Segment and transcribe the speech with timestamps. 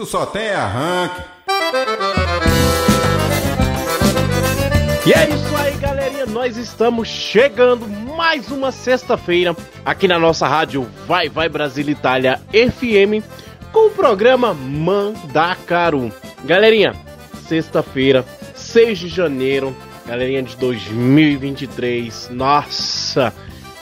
[0.00, 1.20] Tu só tem arranque.
[5.04, 6.24] E é isso aí, galerinha.
[6.24, 13.22] Nós estamos chegando mais uma sexta-feira aqui na nossa rádio Vai Vai Brasil Itália FM
[13.70, 16.10] com o programa Mandacaru.
[16.46, 16.94] Galerinha,
[17.46, 18.24] sexta-feira,
[18.54, 22.30] 6 de janeiro, galerinha de 2023.
[22.30, 23.34] Nossa,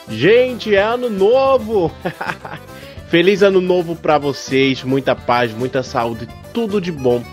[0.09, 1.89] gente, é ano novo!
[3.09, 7.23] Feliz ano novo para vocês, muita paz, muita saúde, tudo de bom,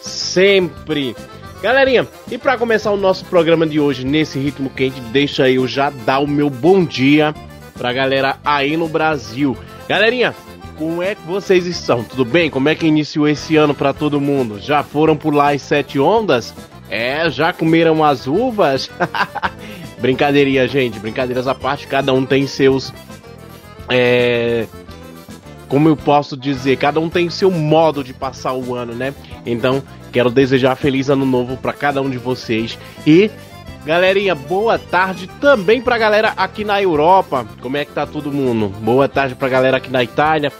[0.00, 1.14] sempre.
[1.62, 5.90] Galerinha, e para começar o nosso programa de hoje nesse ritmo quente, deixa eu já
[5.90, 7.34] dar o meu bom dia
[7.74, 9.54] pra galera aí no Brasil.
[9.86, 10.34] Galerinha,
[10.78, 12.02] como é que vocês estão?
[12.02, 12.48] Tudo bem?
[12.48, 14.58] Como é que iniciou esse ano para todo mundo?
[14.58, 16.54] Já foram lá as sete ondas?
[16.88, 18.90] É, já comeram as uvas?
[20.00, 22.90] Brincadeirinha, gente, brincadeiras à parte, cada um tem seus.
[23.90, 24.66] É
[25.68, 29.14] como eu posso dizer, cada um tem seu modo de passar o ano, né?
[29.44, 33.30] Então, quero desejar feliz ano novo para cada um de vocês e
[33.86, 37.46] Galerinha, boa tarde também pra galera aqui na Europa.
[37.62, 38.68] Como é que tá todo mundo?
[38.80, 40.52] Boa tarde pra galera aqui na Itália.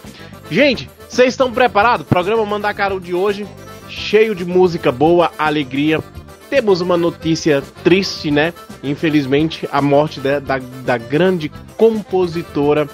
[0.49, 2.07] Gente, vocês estão preparados?
[2.07, 3.45] Programa Mandacaru de hoje,
[3.89, 6.01] cheio de música boa, alegria.
[6.49, 8.53] Temos uma notícia triste, né?
[8.81, 12.87] Infelizmente, a morte da, da, da grande compositora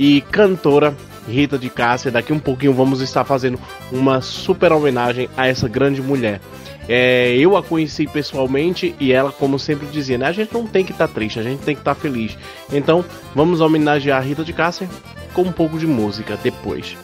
[0.00, 0.96] e cantora
[1.28, 2.10] Rita de Cássia.
[2.10, 3.58] Daqui um pouquinho vamos estar fazendo
[3.90, 6.40] uma super homenagem a essa grande mulher.
[6.88, 10.26] É, eu a conheci pessoalmente e ela, como sempre dizia, né?
[10.26, 12.38] A gente não tem que estar tá triste, a gente tem que estar tá feliz.
[12.72, 14.88] Então, vamos homenagear a Rita de Cássia
[15.34, 16.96] com um pouco de música depois.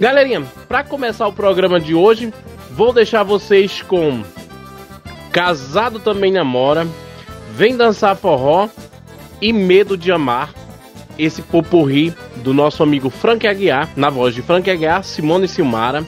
[0.00, 2.32] Galerinha, para começar o programa de hoje,
[2.70, 4.22] vou deixar vocês com
[5.30, 6.86] Casado Também Namora,
[7.54, 8.68] Vem Dançar Forró
[9.40, 10.61] e Medo de Amar
[11.18, 16.04] esse poporri do nosso amigo Frank Aguiar, na voz de Frank Aguiar, Simone Silmara.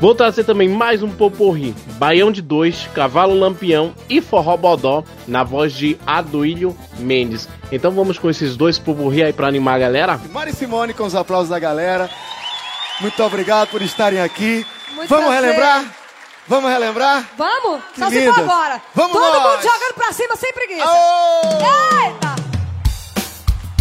[0.00, 5.44] Vou trazer também mais um poporri, Baião de Dois, Cavalo Lampião e Forró Bodó, na
[5.44, 7.48] voz de Aduílio Mendes.
[7.70, 10.20] Então vamos com esses dois poporri aí para animar a galera?
[10.32, 12.10] Mari Simone com os aplausos da galera.
[13.00, 14.66] Muito obrigado por estarem aqui.
[14.94, 15.44] Muito Vamos prazer.
[15.44, 15.84] relembrar?
[16.46, 17.28] Vamos relembrar?
[17.38, 17.80] Vamos?
[17.94, 18.34] Que Só se lindas.
[18.34, 18.82] for agora.
[18.94, 19.42] Vamos Todo nós.
[19.42, 20.84] mundo jogando pra cima sem preguiça.
[20.84, 21.58] Aô!
[22.06, 22.43] Eita!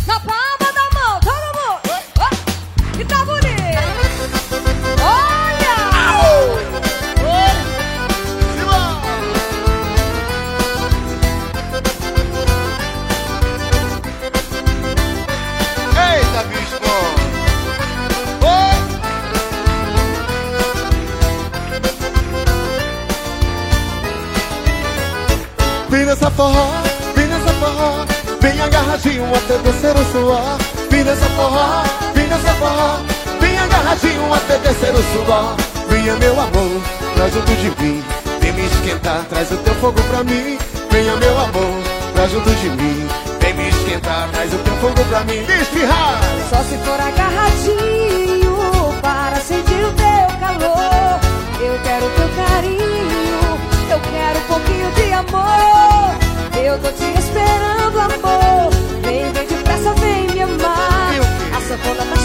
[0.08, 1.82] Na palma da mão, todo mundo.
[2.20, 3.54] Ó, E tá bonito.
[5.02, 5.74] Olha!
[15.96, 16.78] Eita, bicho!
[18.42, 18.78] Oi!
[25.90, 26.70] Vem nessa forró,
[28.84, 30.58] agarradinho até descer o suor
[30.90, 31.84] Vem nessa forró,
[32.14, 33.00] vem nessa forró
[33.40, 35.56] Vem agarradinho até descer o suor
[35.90, 36.82] Venha meu amor,
[37.16, 38.04] pra junto de mim
[38.40, 40.58] Vem me esquentar, traz o teu fogo pra mim
[40.92, 41.82] Venha meu amor,
[42.14, 43.08] pra junto de mim
[43.40, 46.20] Vem me esquentar, traz o teu fogo pra mim Espirrar!
[46.50, 48.54] Só se for agarradinho
[49.02, 51.20] para sentir o teu calor.
[51.60, 56.16] Eu quero teu carinho, eu quero um pouquinho de amor.
[56.56, 58.53] Eu tô te esperando, amor.
[61.74, 62.16] Sanfona tá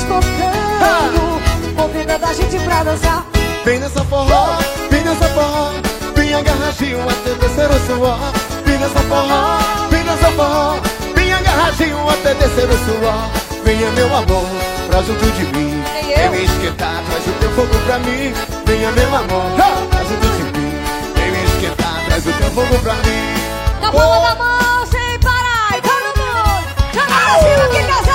[1.08, 3.24] tocando, gente pra dançar.
[3.64, 4.58] Vem nessa forró,
[4.90, 5.70] vem nessa forró.
[6.14, 8.18] Vem agarradinho até descer o suor.
[8.64, 9.58] Vem nessa forró,
[9.90, 10.76] vem nessa forró.
[11.14, 13.30] Vem agarradinho até descer o suor.
[13.64, 14.46] Venha meu amor,
[14.90, 15.82] pra junto de mim.
[16.16, 18.34] Vem me esquentar, traz o teu fogo pra mim.
[18.66, 19.50] Venha meu amor,
[19.90, 20.72] pra junto de mim.
[21.14, 23.34] Vem me esquentar, traz o teu fogo pra mim.
[23.80, 26.64] Na palma da mão, sem parar, e todo mundo.
[26.92, 28.07] Joga pra cima que casado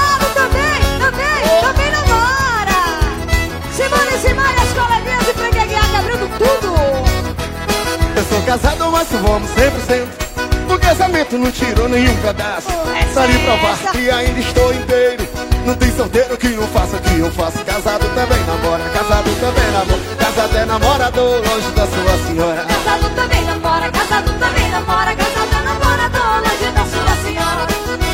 [8.43, 12.67] casado, mas amo 100% O casamento não tirou nenhum pedaço.
[13.13, 15.27] Pra lhe é provar que ainda estou inteiro.
[15.65, 19.71] Não tem solteiro que não faça o que eu faço Casado também namora, casado também
[19.71, 20.15] namora.
[20.19, 22.65] Casado é namorador, longe da sua senhora.
[22.65, 27.67] Casado também namora, casado também namora, casado é namorador, longe da sua senhora.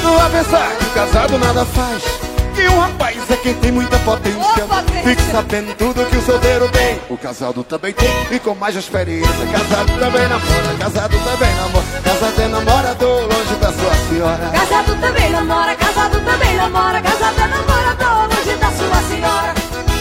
[0.03, 2.28] Não vai pensar que o casado nada faz
[2.59, 4.65] que um rapaz é quem tem muita potência.
[4.67, 5.03] Potência.
[5.03, 6.99] Fique sabendo tudo que o solteiro tem.
[7.09, 9.45] O casado também tem e com mais experiência.
[9.51, 11.85] Casado também namora, casado também namora.
[12.03, 14.49] Casado é namorador longe da sua senhora.
[14.51, 19.53] Casado também namora, casado também namora, casado é namorador longe da sua senhora.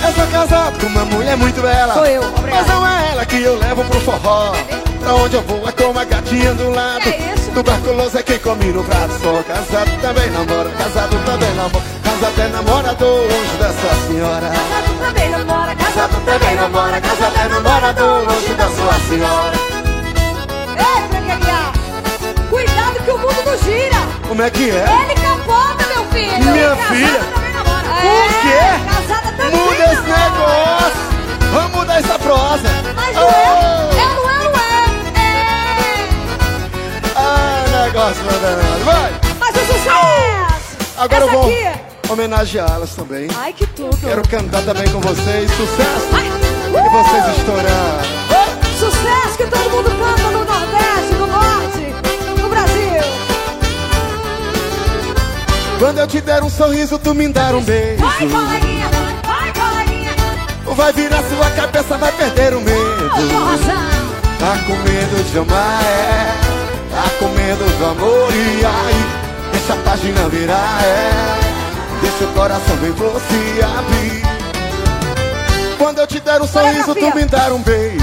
[0.04, 1.94] Eu sou casado com uma mulher muito bela.
[1.94, 2.50] Sou eu, obrigado.
[2.50, 4.52] Mas não é ela que eu levo pro forró.
[5.00, 7.08] Pra onde eu vou é com a gatinha do lado.
[7.08, 7.37] Isso?
[7.54, 9.12] Tuberculoso é quem come no prato.
[9.22, 11.84] Sou casado também namora, casado também namora.
[12.04, 14.48] Casado é namorador longe da sua senhora.
[14.48, 19.52] Casado também namora, casado Casado também namora, casado é namorador longe da sua senhora.
[20.78, 22.48] Ei, Fregueria!
[22.50, 23.98] Cuidado que o mundo não gira!
[24.28, 24.84] Como é que é?
[25.02, 26.38] Ele capota, meu filho!
[26.52, 27.20] Minha Casada filha?
[27.34, 27.88] também namora.
[27.88, 28.60] Por É, quê?
[28.94, 30.30] Casada também Muda esse namora.
[30.30, 31.08] negócio!
[31.52, 32.68] Vamos mudar essa prosa!
[32.94, 33.97] Mas é, Oh!
[37.92, 38.84] Danado.
[38.84, 39.12] Vai!
[39.38, 40.92] Mas o sucesso!
[40.98, 41.80] Agora Essa eu vou aqui.
[42.10, 43.28] homenageá-las também.
[43.36, 43.96] Ai, que tudo!
[43.98, 45.50] Quero cantar também com vocês.
[45.52, 46.08] Sucesso!
[46.12, 46.26] Ai,
[46.68, 48.18] E vocês estourando.
[48.78, 53.02] Sucesso que todo mundo canta no Nordeste, no Norte, no Brasil!
[55.78, 58.00] Quando eu te der um sorriso, tu me dar um beijo.
[58.04, 58.88] Vai, coleguinha!
[59.24, 60.14] Vai, coleguinha!
[60.76, 63.10] Vai virar sua cabeça, vai perder o medo.
[63.10, 63.88] Forrozão!
[64.38, 66.57] Tá com medo de amar, é.
[66.98, 69.52] Tá com medo do amor, e aí?
[69.52, 71.38] Deixa a página virar, é.
[72.00, 74.22] Deixa o coração bem você abrir.
[75.78, 78.02] Quando eu te der um sorriso, tu me dar um beijo.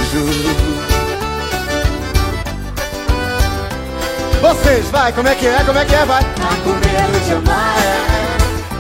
[4.42, 6.24] Vocês, vai, como é que é, como é que é, vai.
[6.24, 7.98] Tá com medo de amar, é.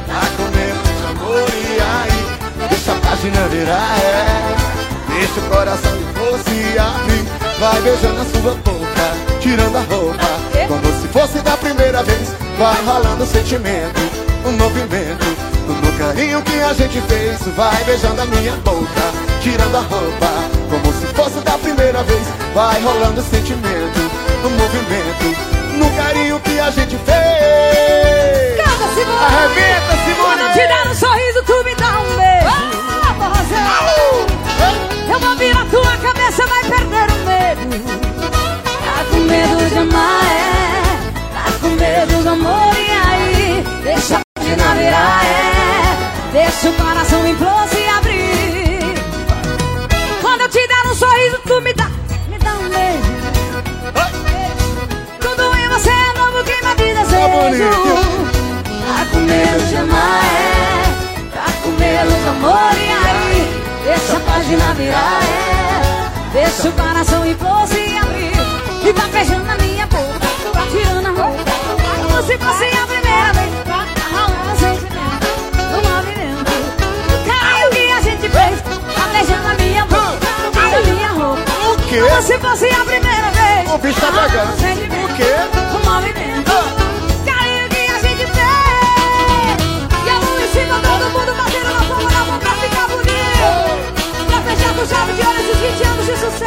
[0.08, 2.70] Tá com medo de amor, e aí?
[2.70, 4.75] Deixa a página virar, é.
[5.18, 7.26] Deixa o coração de você abrir.
[7.58, 10.28] Vai beijando a sua boca, tirando a roupa.
[10.68, 12.34] Como se fosse da primeira vez.
[12.58, 14.02] Vai rolando o sentimento,
[14.44, 15.26] o movimento.
[15.68, 17.40] No carinho que a gente fez.
[17.56, 19.06] Vai beijando a minha boca,
[19.42, 20.28] tirando a roupa.
[20.70, 22.28] Como se fosse da primeira vez.
[22.54, 24.00] Vai rolando o sentimento,
[24.44, 25.56] o movimento.
[25.78, 28.58] No carinho que a gente fez.
[28.58, 29.24] Canta, Simone!
[29.24, 30.42] Arrebenta, Simone!
[30.42, 32.75] Quando eu te um sorriso, tu me dá um beijo.
[36.06, 37.66] Cabeça, vai perder o medo.
[38.86, 40.84] Tá com medo de amar, é.
[41.34, 43.64] Tá com medo do amor, e aí?
[43.84, 46.32] Deixa a página virar, é.
[46.32, 48.96] Deixa o coração implodir se abrir.
[50.22, 51.90] Quando eu te der um sorriso, tu me dá,
[52.30, 53.14] me dá um beijo.
[55.22, 57.70] Tudo em você é novo que minha vida é desejo.
[58.86, 60.84] Tá com medo de amar, é.
[61.34, 63.64] Tá com medo do amor, e aí?
[63.86, 65.25] Deixa a página virar.
[66.36, 68.34] Deixa o coração impor se abrir.
[68.86, 70.20] E tá beijando a minha boca,
[70.52, 71.44] tá tirando a roupa.
[71.96, 73.54] Como se fosse a primeira vez.
[73.64, 75.28] Tá rolando o sentimento,
[75.72, 76.52] o movimento.
[77.14, 78.62] O carinho que a gente fez.
[78.62, 81.42] Tá beijando a minha boca, tirando a minha roupa.
[81.72, 82.02] O quê?
[82.02, 83.72] Como se fosse a primeira vez.
[83.72, 84.52] O bicho tá pegando.
[84.52, 85.32] O quê?
[85.74, 86.85] O movimento.
[94.88, 96.46] Chave de ouro esses 20 anos de sucesso.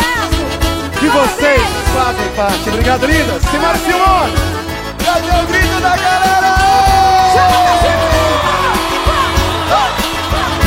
[1.01, 1.63] que vocês
[1.95, 2.69] fazem parte.
[2.69, 3.41] Obrigado, linda.
[3.51, 4.33] Simone Simone.
[5.05, 6.49] Cadê o grito da galera?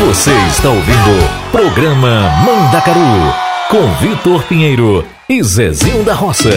[0.06, 3.34] Você está ouvindo Programa Mandacaru
[3.70, 6.50] com Vitor Pinheiro e Zezinho da Roça.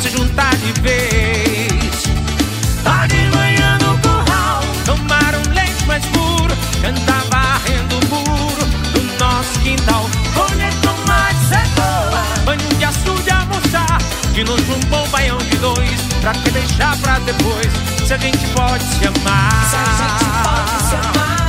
[0.00, 2.02] Se juntar de vez.
[2.84, 4.62] Tá de manhã no curral.
[4.84, 6.54] Tomar um leite mais puro.
[6.80, 10.08] Cantar varrendo o muro do nosso quintal.
[10.34, 12.24] Colher tomate, cebola.
[12.44, 13.98] Banho de açude, almoçar.
[14.32, 16.00] De noite um bom baião de dois.
[16.20, 17.72] Pra que deixar pra depois?
[18.06, 19.70] Se a gente pode se amar.
[19.70, 21.48] Se a gente pode se amar.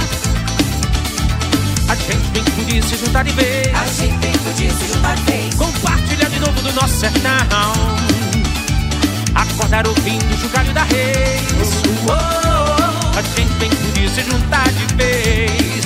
[1.90, 3.68] A gente vem podia se juntar de vez.
[3.76, 5.56] A gente vem podia se juntar de vez.
[5.56, 8.09] Compartilhar de novo do nosso sertão.
[9.40, 11.42] Acordar ouvindo o chocalho da reis
[12.10, 15.86] oh, oh, A gente tem que poder se juntar de vez.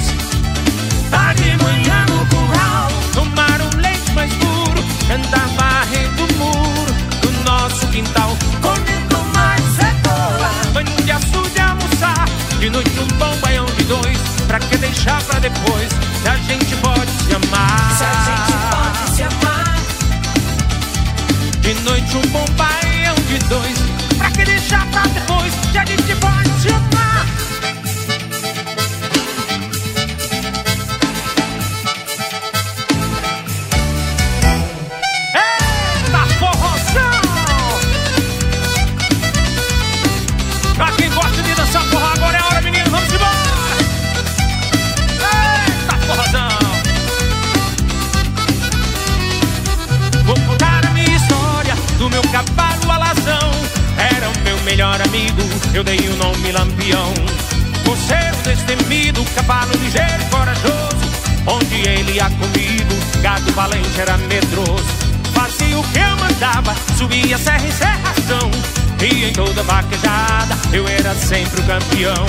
[1.12, 4.84] Tá de manhã no curral Tomar um leite mais puro
[5.14, 8.36] andar varrendo o muro Do nosso quintal.
[8.60, 12.26] Comendo mais é cebola Banho de açúcar de almoçar.
[12.60, 14.18] De noite um bom baião de dois.
[14.48, 15.90] Pra que deixar pra depois?
[16.24, 17.98] Se a gente pode se amar.
[17.98, 19.78] Se a gente pode se amar.
[21.62, 22.93] De noite um bom pai
[23.28, 23.78] de dois,
[24.18, 26.43] pra que deixar pra depois, já a gente vai.
[61.46, 64.86] Onde ele ia comigo, gado valente era medroso.
[65.34, 68.52] Fazia o que eu mandava, subia serra em serração,
[69.02, 72.26] e em toda vaquejada eu era sempre o campeão.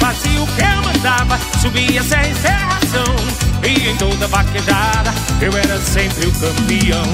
[0.00, 3.14] Fazia o que eu mandava, subia serra em serração,
[3.62, 7.04] e em toda vaquejada eu era sempre o campeão.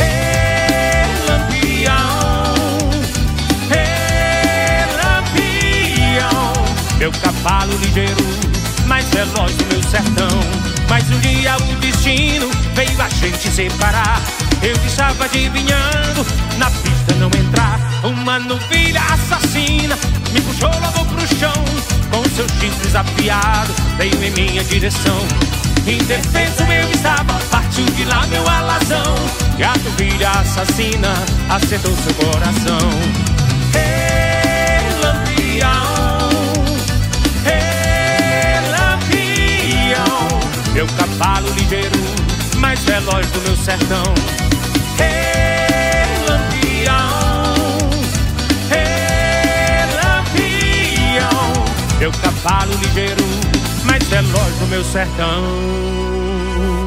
[0.00, 2.78] Hey, lampião,
[3.70, 6.52] hey, lampião,
[6.98, 8.24] meu cavalo ligeiro,
[8.86, 10.71] mais veloz do meu sertão.
[10.92, 14.20] Mas um dia o destino veio a gente separar.
[14.62, 16.26] Eu estava adivinhando,
[16.58, 17.80] na pista não entrar.
[18.04, 19.96] Uma novilha assassina
[20.34, 21.64] me puxou logo pro chão.
[22.10, 25.16] Com seus chifres afiados, veio em minha direção.
[25.86, 29.14] Indefeso eu estava, partiu de lá meu alazão.
[29.58, 31.08] E a novilha assassina
[31.48, 33.31] acertou seu coração.
[43.78, 44.02] Sertão.
[44.98, 47.54] Hey, lampião,
[49.96, 51.64] lampião,
[51.98, 53.24] meu cavalo ligeiro,
[53.86, 56.81] mais veloz do meu sertão.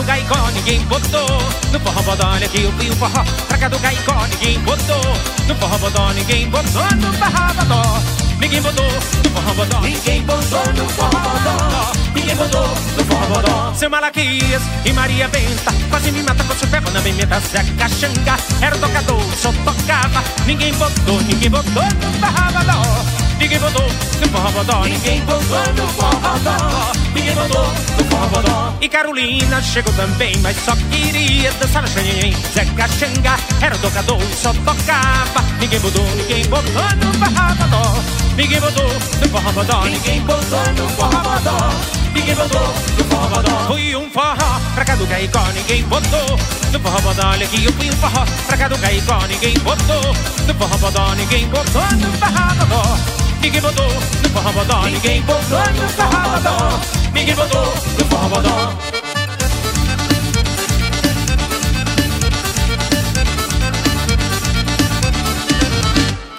[0.00, 1.28] Do Gaicó ninguém botou.
[1.72, 2.48] No forró bodó, olha
[2.96, 3.24] forró.
[3.68, 5.16] Do Gaicó ninguém botou.
[5.46, 6.82] No forró bodó, ninguém botou.
[6.82, 8.02] No forró bodó
[8.40, 8.84] Ninguém botou.
[8.84, 10.72] No forró bodó Ninguém botou.
[10.72, 12.68] No forró bodó Ninguém botou.
[12.96, 17.40] No forró bodó Seu Malaquias e Maria Benta Quase me mata com pé na pimenta
[17.40, 20.22] Zeca Xanga era o tocador, só tocava.
[20.46, 21.82] Ninguém botou, ninguém botou.
[21.82, 23.86] No forró Ninguém botou
[24.20, 30.36] no forró bodó Ninguém botou no forró bodó Ninguém botou no E Carolina chegou também
[30.42, 36.44] Mas só queria dançar na xanhem Zeca Xanga era tocador, só tocava Ninguém botou, ninguém
[36.46, 38.02] botou no forró bodó
[38.36, 41.70] Ninguém botou no forró bodó Ninguém botou no forró bodó
[42.14, 46.38] Ninguém botou no forró bodó Fui um forró pra cá do Caicó Ninguém botou
[46.72, 50.14] no forró bodó Olha aqui eu fui um forró pra cá do Caicó Ninguém botou
[50.46, 55.58] no forró bodó Ninguém botou no forró bodó Ninguém botou no forró bodó Ninguém botou
[55.58, 56.80] no forró bodó
[57.14, 58.72] Ninguém botou no forró bodó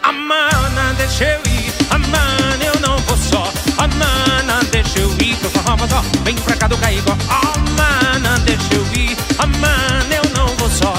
[0.03, 1.74] Amana, deixa eu ir.
[1.89, 3.51] Amana, eu não vou só.
[3.77, 8.86] Amana, deixa eu ir pro forró bodó Vem pra cá do Caicó Amana, deixa eu
[8.93, 9.17] ir.
[9.39, 10.93] Amana, eu não vou só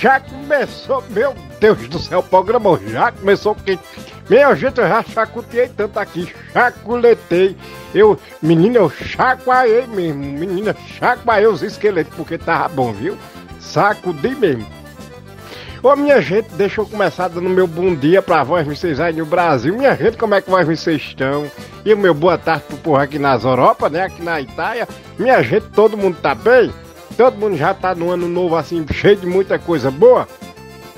[0.00, 3.78] já começou, meu Deus do céu, o programa já começou porque,
[4.30, 7.56] minha gente, eu já chacutei tanto aqui, chaculetei,
[7.94, 13.16] eu, menino, eu chacoalhei mesmo, menina, chacoalhei os esqueletos porque tava bom, viu?
[13.58, 14.66] Sacudi mesmo.
[15.82, 19.24] Ô minha gente, deixa eu começar dando meu bom dia pra voz vocês aí no
[19.24, 19.76] Brasil.
[19.76, 21.48] Minha gente, como é que vocês estão?
[21.84, 24.02] E o meu boa tarde pro povo aqui nas Europa, né?
[24.02, 24.88] Aqui na Itália.
[25.16, 26.72] Minha gente, todo mundo tá bem?
[27.18, 30.28] Todo mundo já tá no ano novo assim, cheio de muita coisa boa?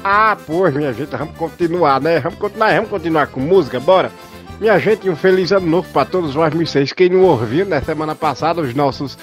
[0.05, 2.21] Ah, pois, minha gente, vamos continuar, né?
[2.21, 4.13] Vamos continuar, vamos continuar com música, bora?
[4.61, 6.93] Minha gente, um feliz ano novo pra todos nós vocês.
[6.93, 9.17] Quem não ouviu, na semana passada, os nossos,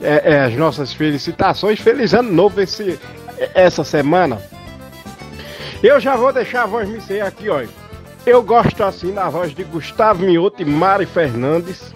[0.00, 1.80] é, é, as nossas felicitações.
[1.80, 2.98] Feliz ano novo esse,
[3.54, 4.40] essa semana.
[5.82, 7.68] Eu já vou deixar a voz me aqui, olha.
[8.24, 11.92] Eu gosto assim na voz de Gustavo Mioto e Mari Fernandes.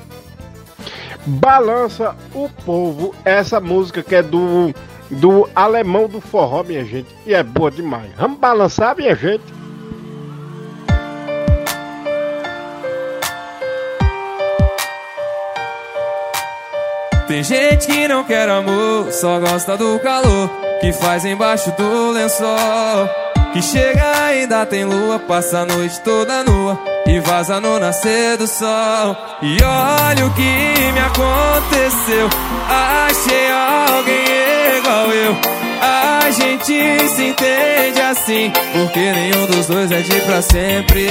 [1.25, 4.75] Balança o povo, essa música que é do
[5.13, 8.11] do alemão do forró, minha gente, e é boa demais.
[8.17, 9.45] Vamos balançar, minha gente.
[17.29, 20.51] Tem gente que não quer amor, só gosta do calor
[20.81, 23.22] que faz embaixo do lençol.
[23.53, 28.47] Que chega ainda tem lua, passa a noite toda nua e vaza no nascer do
[28.47, 29.17] sol.
[29.43, 32.29] E olha o que me aconteceu,
[32.69, 35.37] achei alguém igual eu.
[35.83, 41.07] A gente se entende assim, porque nenhum dos dois é de pra sempre.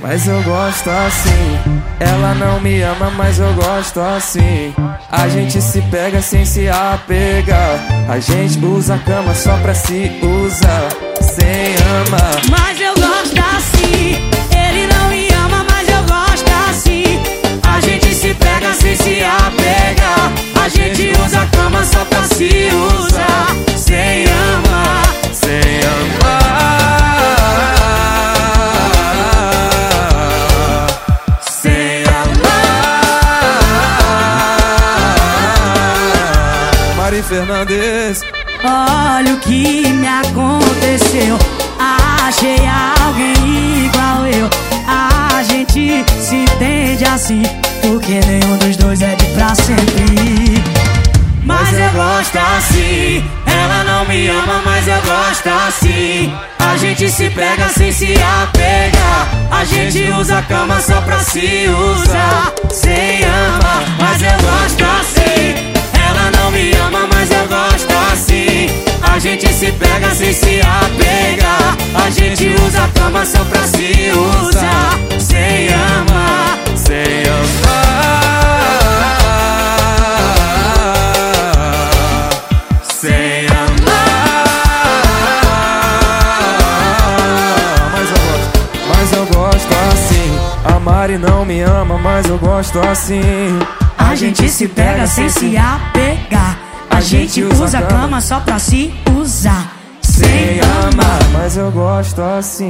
[0.00, 1.58] Mas eu gosto assim.
[2.00, 4.74] Ela não me ama, mas eu gosto assim.
[5.10, 7.80] A gente se pega sem se apegar.
[8.08, 10.88] A gente usa a cama só pra se usar,
[11.20, 11.74] sem
[12.06, 12.40] amar.
[12.50, 14.30] Mas eu gosto assim.
[14.50, 17.20] Ele não me ama, mas eu gosto assim.
[17.62, 20.32] A gente se pega sem se apegar.
[20.64, 24.27] A gente usa a cama só pra se usar, sem amar,
[37.28, 38.22] Fernandes.
[38.64, 41.38] Olha o que me aconteceu.
[41.78, 42.58] Achei
[43.04, 44.48] alguém igual eu.
[44.86, 47.42] A gente se entende assim.
[47.82, 50.64] Porque nenhum dos dois é de pra sempre.
[51.44, 53.22] Mas eu gosto assim.
[53.46, 56.32] Ela não me ama, mas eu gosto assim.
[56.58, 59.28] A gente se pega sem se apegar.
[59.50, 62.52] A gente usa a cama só pra se usar.
[62.70, 65.68] Sem amar, mas eu gosto assim.
[65.92, 67.07] Ela não me ama,
[69.18, 71.76] A gente se pega sem se apegar.
[71.92, 74.96] A gente usa a cama só pra se usar.
[75.18, 77.88] Sem amar, sem amar.
[83.00, 84.44] sem amar.
[87.92, 90.38] Mas eu gosto, mas eu gosto assim.
[90.64, 93.20] A Mari não me ama, mas eu gosto assim.
[93.98, 95.97] A gente se pega sem se apegar.
[97.08, 99.72] A gente usa a cama só pra se usar.
[100.02, 101.18] Sem amar.
[101.32, 102.68] Mas eu gosto assim.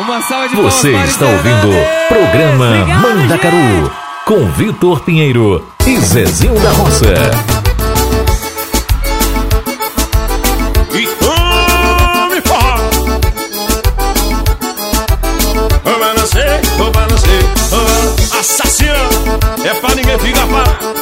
[0.00, 1.70] Uma salva de Você está ouvindo
[2.08, 3.90] programa Obrigado, Mandacaru gente.
[4.26, 7.51] com Vitor Pinheiro e Zezinho da Roça.
[19.64, 20.94] É pra ninguém ficar parado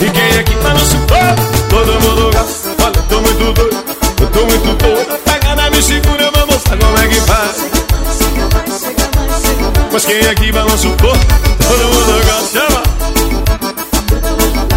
[0.00, 1.42] E quem é que tá no suporte?
[1.70, 3.84] Todo mundo gosta Olha, eu tô muito doido,
[4.20, 7.56] eu tô muito doido Pega na me segura, eu vou mostrar como é que faz
[9.92, 11.26] Mas quem é que balança o corpo?
[11.68, 12.96] Todo mundo gosta, chama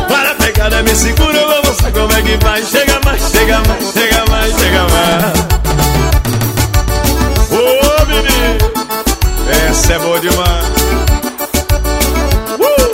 [0.07, 2.65] para a pegada, me segura, eu vou mostrar como é que vai.
[2.65, 4.18] Chega mais, chega mais, chega mais,
[9.91, 10.65] é boa demais.
[12.59, 12.89] Uh!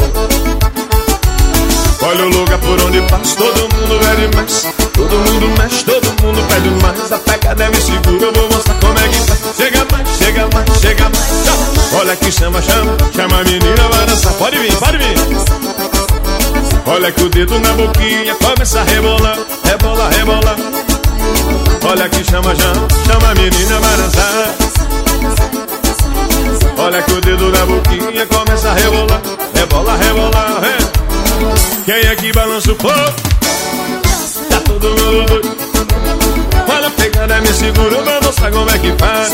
[2.02, 4.68] Olha o lugar por onde passo, todo mundo pede mais.
[4.94, 7.12] Todo mundo mexe, todo mundo pede mais.
[7.12, 9.38] A pegada me segura, eu vou mostrar como é que vai.
[9.58, 11.26] Chega mais, chega mais, chega mais.
[11.46, 12.00] Chama.
[12.00, 14.34] Olha que chama, chama, chama a menina, vai dançar.
[14.34, 15.16] Pode vir, pode vir.
[16.86, 20.56] Olha que o dedo na boquinha começa a rebolar, rebolar, rebolar.
[21.90, 24.65] Olha que chama, chama, chama a menina vai dançar.
[26.86, 29.20] Olha que o dedo na boquinha começa a rebolar,
[29.56, 30.62] rebolar, rebolar.
[30.64, 30.78] é.
[31.84, 32.94] Quem é que balança o povo?
[34.50, 35.58] Tá todo mundo doido.
[36.72, 39.34] Olha a pegada, me segura, vou mostrar como é que faz.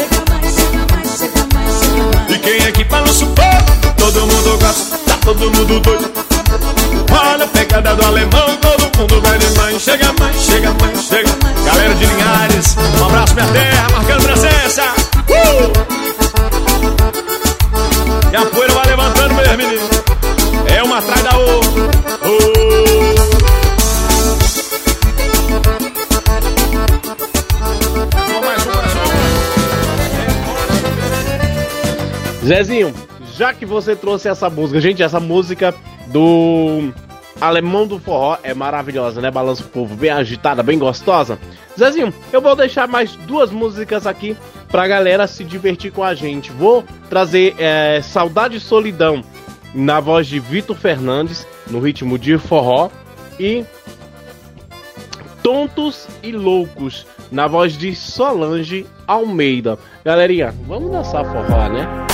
[2.30, 3.94] E quem é que balança o povo?
[3.98, 6.12] Todo mundo gosta, tá todo mundo doido.
[7.12, 9.82] Olha a pegada do alemão, todo mundo vai demais.
[9.82, 11.30] Chega mais, chega mais, chega.
[11.66, 15.01] Galera de Linhares, um abraço minha terra, marcando presença.
[18.32, 19.89] E a poeira vai levantando, meus meninos.
[20.74, 21.82] É uma atrás da outra.
[22.24, 22.62] Um.
[32.46, 32.94] Zezinho,
[33.36, 35.76] já que você trouxe essa música, gente, essa música
[36.08, 36.89] do
[37.39, 39.30] Alemão do Forró é maravilhosa, né?
[39.30, 41.38] Balança o povo, bem agitada, bem gostosa.
[41.78, 44.38] Zezinho, eu vou deixar mais duas músicas aqui
[44.71, 46.51] pra galera se divertir com a gente.
[46.51, 49.23] Vou trazer é, Saudade e Solidão
[49.73, 52.89] na voz de Vitor Fernandes, no ritmo de forró,
[53.39, 53.65] e
[55.43, 59.77] Tontos e Loucos na voz de Solange Almeida.
[60.03, 62.11] Galerinha, vamos dançar forró, né?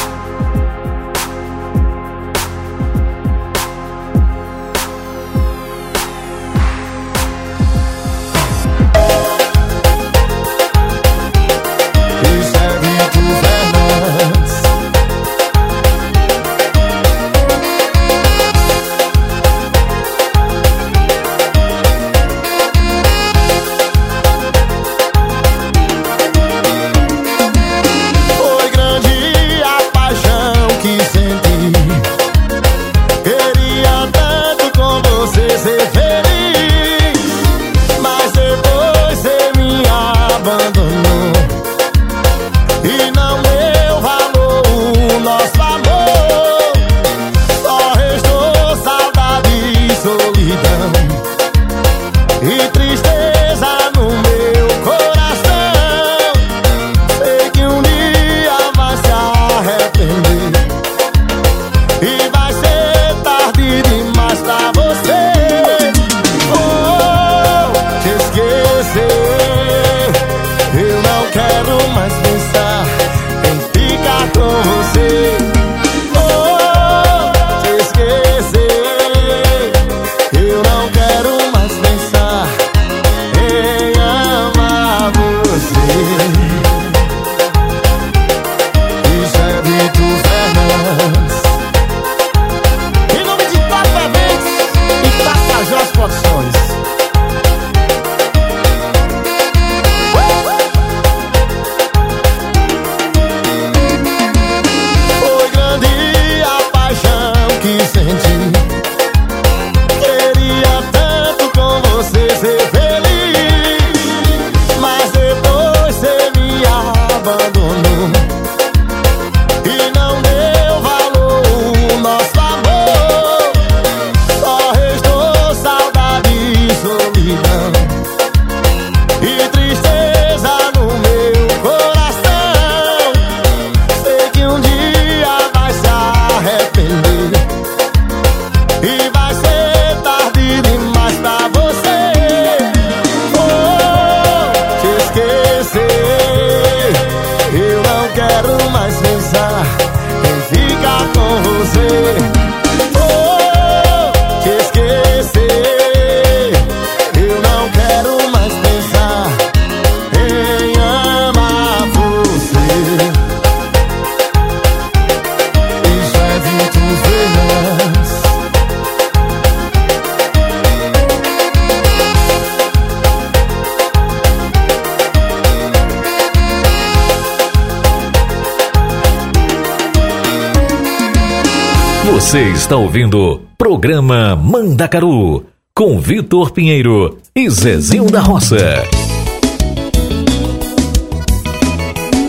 [186.57, 188.57] Pinheiro e Zezinho da Roça.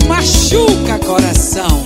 [0.06, 1.82] Machuca coração.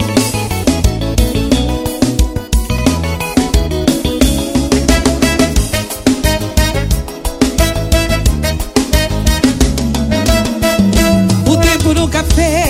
[11.46, 12.62] O tempo nunca fez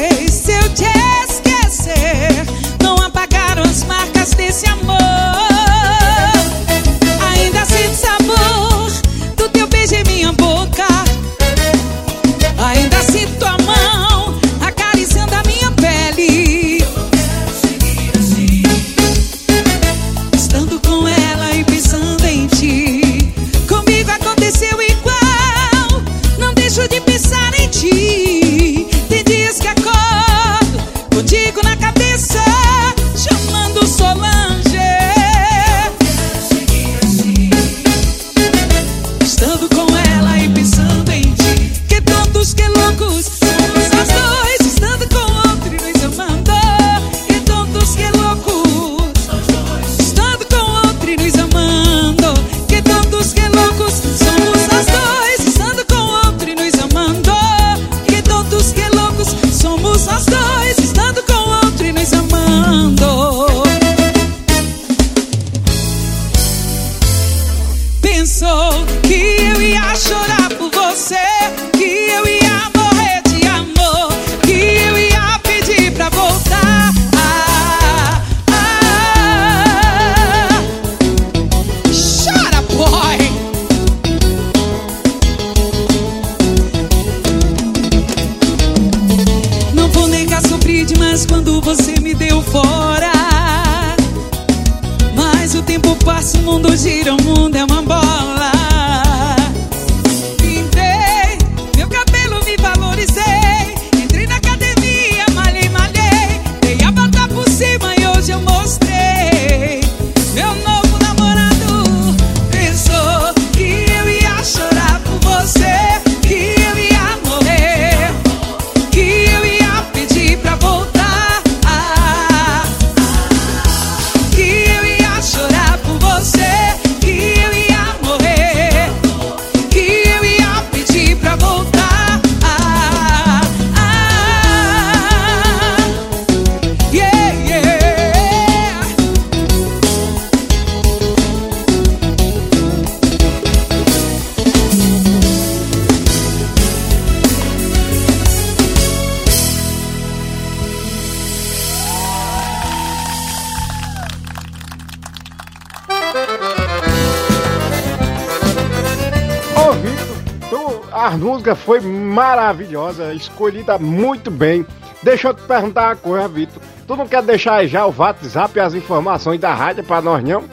[163.42, 164.64] escolhida muito bem.
[165.02, 166.62] Deixa eu te perguntar uma coisa, Vitor.
[166.86, 170.44] Tu não quer deixar já o WhatsApp e as informações da rádio pra nós, não?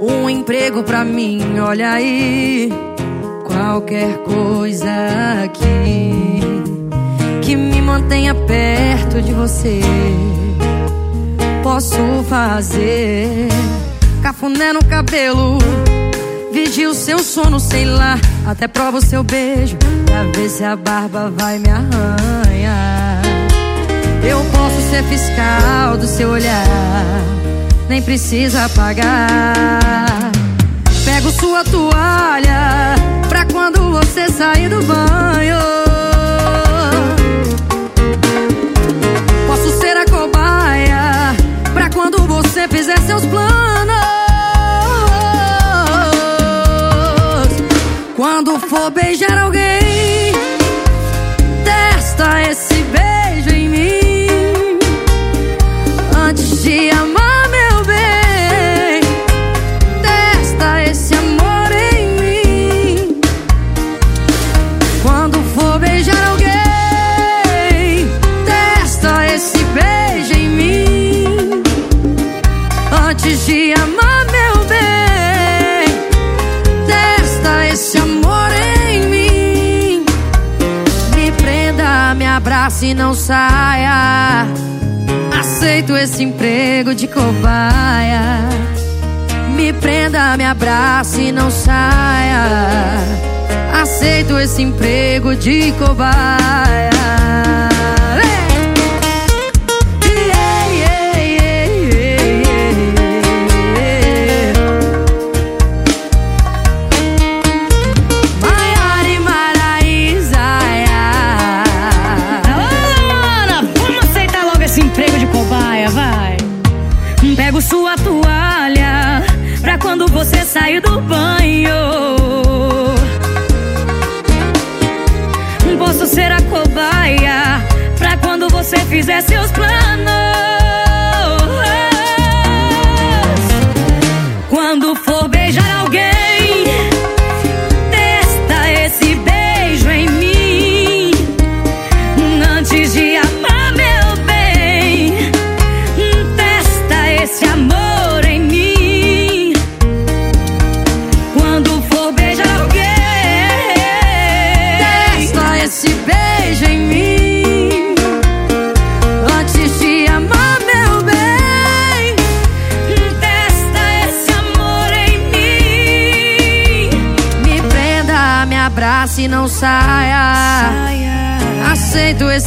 [0.00, 2.72] um emprego pra mim, olha aí.
[3.44, 4.90] Qualquer coisa
[5.44, 6.40] aqui
[7.42, 9.82] que me mantenha perto de você.
[11.62, 13.48] Posso fazer.
[14.22, 15.58] cafuné no cabelo.
[16.54, 18.18] Vigia o seu sono, sei lá.
[18.46, 22.71] Até prova o seu beijo, pra ver se a barba vai me arranhar.
[24.24, 26.64] Eu posso ser fiscal do seu olhar,
[27.88, 30.30] nem precisa pagar.
[31.04, 32.94] Pego sua toalha
[33.28, 35.58] pra quando você sair do banho.
[39.46, 41.34] Posso ser a cobaia
[41.74, 43.72] pra quando você fizer seus planos.
[48.16, 49.61] Quando for beijar alguém,
[82.92, 84.44] não saia.
[85.38, 88.48] Aceito esse emprego de cobaia.
[89.54, 92.44] Me prenda, me abrace e não saia.
[93.80, 96.90] Aceito esse emprego de cobaia.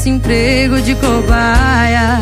[0.06, 2.20] Esse emprego de cobaia.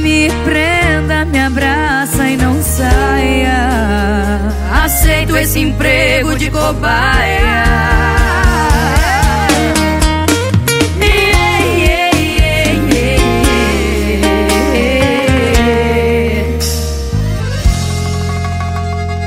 [0.00, 4.40] Me prenda, me abraça e não saia.
[4.82, 7.64] Aceito esse emprego de cobaia.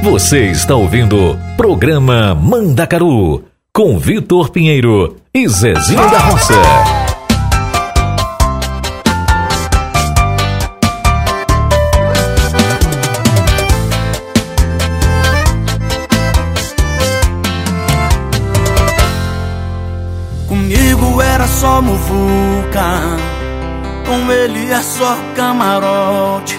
[0.01, 6.92] Você está ouvindo Programa Mandacaru com Vitor Pinheiro e Zezinho da Roça.
[25.03, 26.57] Só camarote.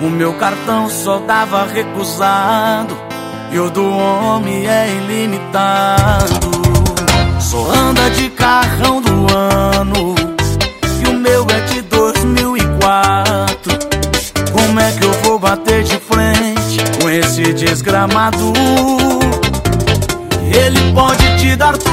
[0.00, 2.96] O meu cartão só dava recusado,
[3.50, 6.52] e o do homem é ilimitado.
[7.40, 10.14] Só anda de carrão do ano,
[11.02, 13.72] e o meu é de 2004.
[14.52, 18.52] Como é que eu vou bater de frente com esse desgramado?
[20.44, 21.89] Ele pode te dar tudo,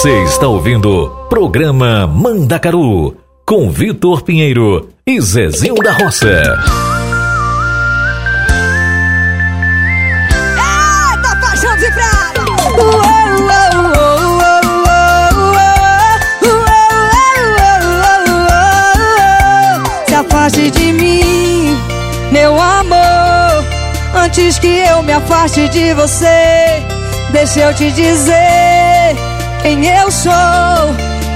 [0.00, 6.26] Você está ouvindo Programa Mandacaru com Vitor Pinheiro e Zezinho da Roça.
[6.26, 6.80] De!
[20.08, 21.78] Se afaste de mim,
[22.32, 23.66] meu amor.
[24.14, 26.82] Antes que eu me afaste de você,
[27.34, 28.69] deixa eu te dizer
[29.62, 30.32] quem eu sou.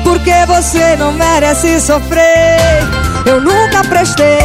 [0.02, 2.58] Porque você não merece sofrer.
[3.26, 4.38] Eu nunca prestei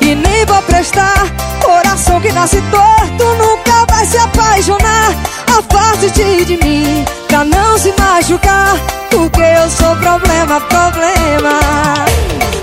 [0.00, 1.26] e nem vou prestar.
[1.62, 5.14] Coração que nasce torto nunca vai se apaixonar.
[5.58, 8.76] Afaste-te de mim pra não se machucar.
[9.10, 11.60] Porque eu sou problema, problema.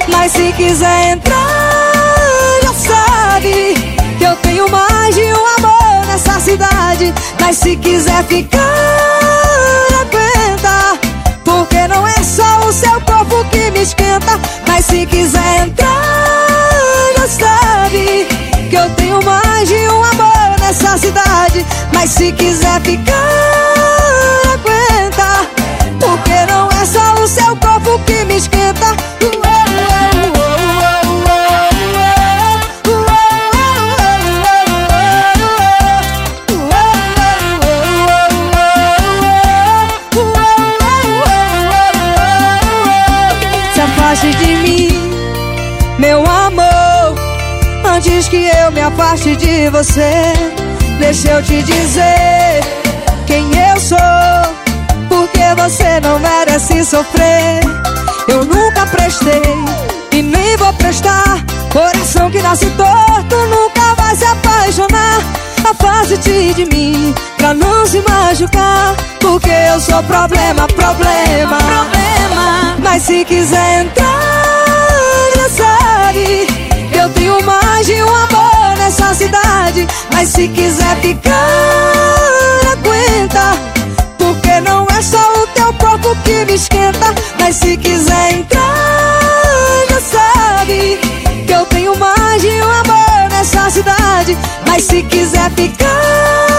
[0.08, 1.36] Mas se quiser entrar,
[2.64, 3.76] já sabe
[4.18, 7.14] que eu tenho mais de um amor nessa cidade.
[7.39, 8.84] Mas se quiser ficar,
[13.06, 14.39] só o seu corpo que me esquenta.
[14.68, 18.28] Mas se quiser entrar, já sabe
[18.70, 21.66] que eu tenho mais de um amor nessa cidade.
[21.93, 23.24] Mas se quiser ficar,
[48.96, 50.34] afaste de você,
[51.00, 52.62] deixa eu te dizer
[53.28, 53.98] quem eu sou.
[55.10, 57.60] Porque você não merece sofrer.
[58.28, 59.41] Eu nunca prestei
[60.14, 61.43] e nem vou prestar.
[61.72, 65.20] Coração que nasce torto nunca vai se apaixonar.
[65.70, 68.96] Afaste-te de mim pra não se machucar.
[69.20, 72.76] Porque eu sou problema, problema, problema.
[72.80, 74.22] Mas se quiser entrar,
[75.36, 76.48] já sabe
[76.91, 78.45] que eu tenho mais de um amor
[78.86, 79.88] nessa cidade.
[80.13, 81.31] Mas se quiser ficar,
[82.71, 83.57] aguenta.
[84.17, 87.13] Porque não é só o teu corpo que me esquenta.
[87.39, 90.99] Mas se quiser entrar, já sabe
[91.45, 94.38] que eu tenho mais de um amor nessa cidade.
[94.67, 96.55] Mas se quiser ficar,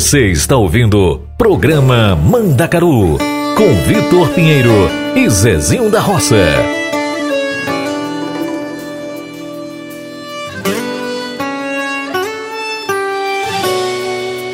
[0.00, 3.18] Você está ouvindo Programa Mandacaru
[3.56, 6.36] com Vitor Pinheiro e Zezinho da Roça.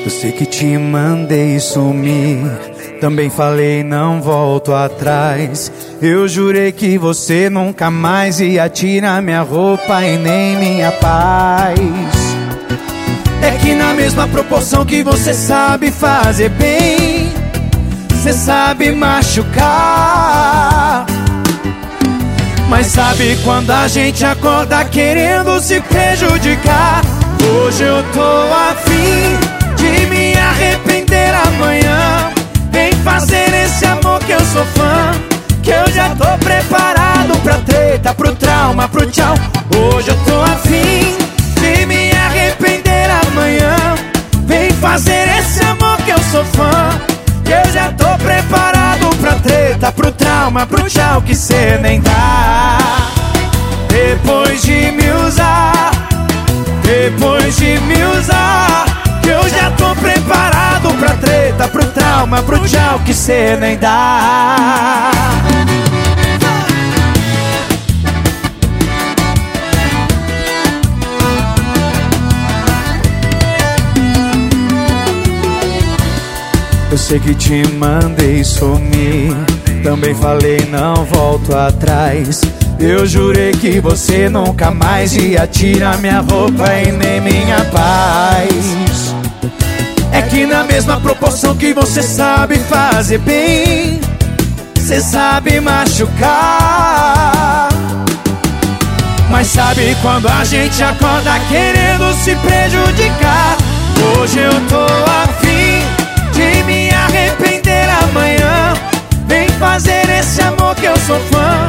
[0.02, 2.38] Eu sei que te mandei sumir.
[2.98, 5.70] Também falei, não volto atrás.
[6.00, 12.13] Eu jurei que você nunca mais ia tirar minha roupa e nem minha paz.
[13.44, 17.30] É que na mesma proporção que você sabe fazer bem,
[18.08, 19.44] você sabe machucar.
[22.70, 27.02] Mas sabe quando a gente acorda querendo se prejudicar?
[27.46, 28.22] Hoje eu tô
[28.70, 29.36] afim
[29.76, 32.32] de me arrepender amanhã.
[32.72, 35.10] Vem fazer esse amor que eu sou fã.
[35.62, 39.34] Que eu já tô preparado pra treta, pro trauma, pro tchau.
[39.76, 41.23] Hoje eu tô afim
[44.84, 46.90] fazer esse amor que eu sou fã.
[47.46, 52.76] Eu já tô preparado pra treta, pro trauma, pro tchau que cê nem dá.
[53.88, 55.90] Depois de me usar,
[56.82, 58.84] depois de me usar,
[59.26, 65.10] eu já tô preparado pra treta, pro trauma, pro tchau que cê nem dá.
[76.94, 79.34] Eu sei que te mandei sumir.
[79.82, 82.40] Também falei, não volto atrás.
[82.78, 89.12] Eu jurei que você nunca mais ia tirar minha roupa e nem minha paz.
[90.12, 94.00] É que na mesma proporção que você sabe fazer bem,
[94.76, 97.70] você sabe machucar.
[99.32, 103.56] Mas sabe quando a gente acorda querendo se prejudicar?
[104.16, 105.43] Hoje eu tô afim
[106.64, 108.74] me arrepender amanhã.
[109.26, 111.68] Vem fazer esse amor que eu sou fã.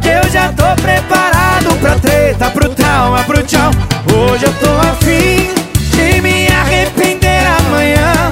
[0.00, 3.70] Que eu já tô preparado pra treta, pro trauma, pro tchau.
[4.12, 5.50] Hoje eu tô afim
[5.90, 8.30] de me arrepender amanhã.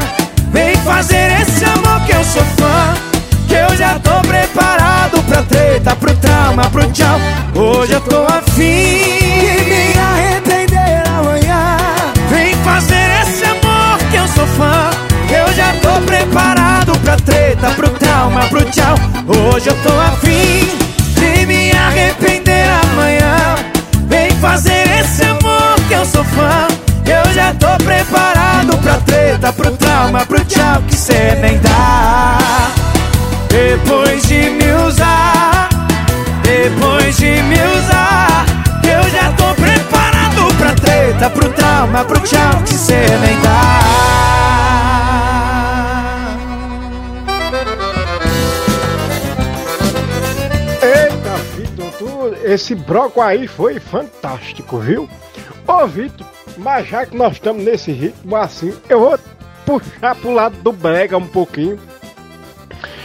[0.52, 2.94] Vem fazer esse amor que eu sou fã.
[3.48, 7.18] Que eu já tô preparado pra treta, pro trauma, pro tchau.
[7.54, 11.76] Hoje eu tô afim de me arrepender amanhã.
[12.30, 15.11] Vem fazer esse amor que eu sou fã.
[15.35, 18.95] Eu já tô preparado pra treta, pro trauma, pro tchau.
[19.26, 20.68] Hoje eu tô afim
[21.14, 23.57] de me arrepender amanhã.
[24.09, 26.68] Vem fazer esse amor que eu sou fã.
[27.07, 32.39] Eu já tô preparado pra treta, pro trauma, pro tchau que cê nem dá.
[33.49, 35.68] Depois de me usar,
[36.43, 38.45] depois de me usar,
[38.85, 44.82] eu já tô preparado pra treta, pro trauma, pro tchau que cê nem dá.
[52.53, 55.09] Esse broco aí foi fantástico, viu?
[55.66, 56.26] Ô, Vitor,
[56.59, 59.18] mas já que nós estamos nesse ritmo assim, eu vou
[59.64, 61.78] puxar pro lado do brega um pouquinho.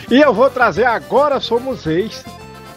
[0.09, 2.23] E eu vou trazer Agora Somos Ex,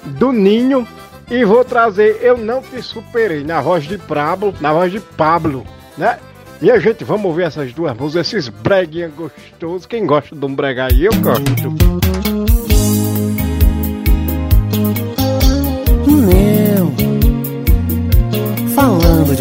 [0.05, 0.87] do Ninho,
[1.31, 5.65] e vou trazer Eu Não Te Superei, na voz de Pablo, na voz de Pablo,
[5.97, 6.19] né?
[6.63, 9.87] A gente, vamos ouvir essas duas músicas, esses breguinha gostosos.
[9.87, 12.60] Quem gosta de um brega aí, eu gosto.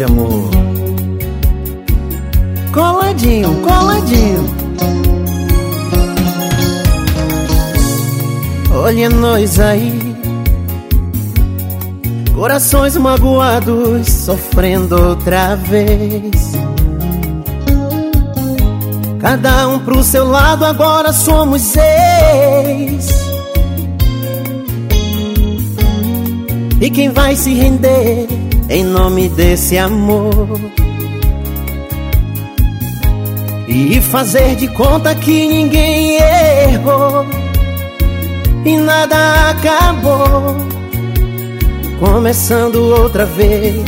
[0.00, 0.50] de amor.
[2.72, 4.60] Coladinho, coladinho.
[8.72, 10.16] Olha nós aí,
[12.34, 16.52] corações magoados, sofrendo outra vez.
[19.20, 23.08] Cada um pro seu lado, agora somos seis.
[26.80, 30.58] E quem vai se render em nome desse amor?
[33.68, 37.26] E fazer de conta que ninguém errou
[38.64, 40.56] e nada acabou.
[41.98, 43.84] Começando outra vez,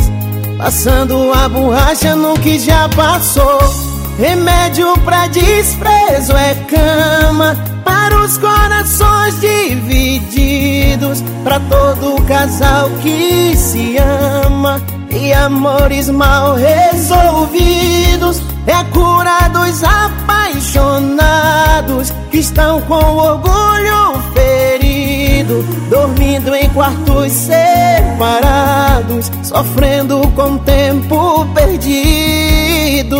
[0.59, 3.92] passando a borracha no que já passou.
[4.19, 14.81] Remédio pra desprezo é cama para os corações divididos, pra todo casal que se ama
[15.11, 18.41] e amores mal resolvidos.
[18.67, 30.59] É cura dos apaixonados que estão com orgulho ferido, dormindo em quartos separados, sofrendo com
[30.59, 33.17] tempo perdido.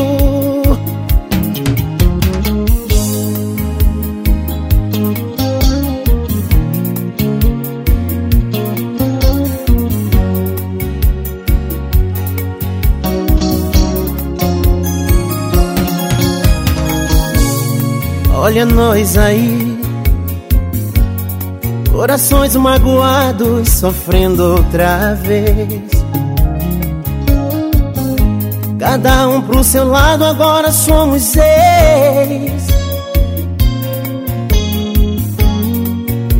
[18.45, 19.79] Olha nós aí,
[21.93, 25.89] corações magoados, sofrendo outra vez.
[28.81, 32.67] Cada um pro seu lado, agora somos seis.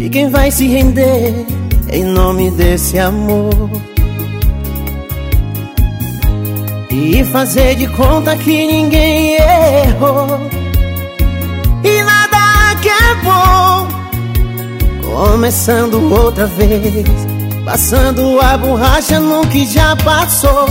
[0.01, 1.47] E quem vai se render
[1.89, 3.71] em nome desse amor?
[6.91, 10.62] E fazer de conta que ninguém errou
[11.85, 13.87] e nada acabou.
[15.03, 17.05] Começando outra vez,
[17.65, 20.67] passando a borracha no que já passou.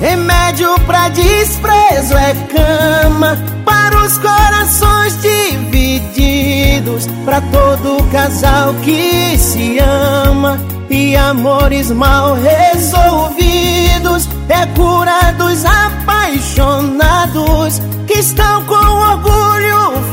[0.00, 10.60] Remédio pra desprezo é cama para os corações divididos, pra todo casal que se ama
[10.90, 14.28] e amores mal resolvidos.
[14.48, 20.05] É cura dos apaixonados que estão com orgulho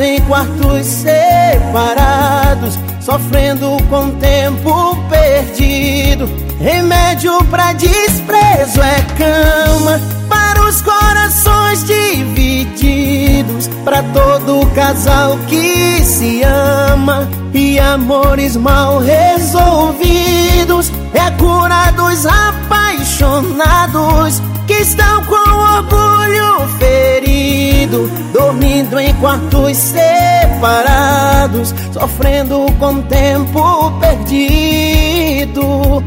[0.00, 6.28] em quartos separados, sofrendo com tempo perdido.
[6.58, 17.28] Remédio pra desprezo é cama para os corações divididos, pra todo casal que se ama
[17.54, 20.90] e amores mal resolvidos.
[21.14, 27.39] É cura dos apaixonados que estão com orgulho ferido,
[28.32, 36.02] dormindo em quartos separados, sofrendo com tempo perdido.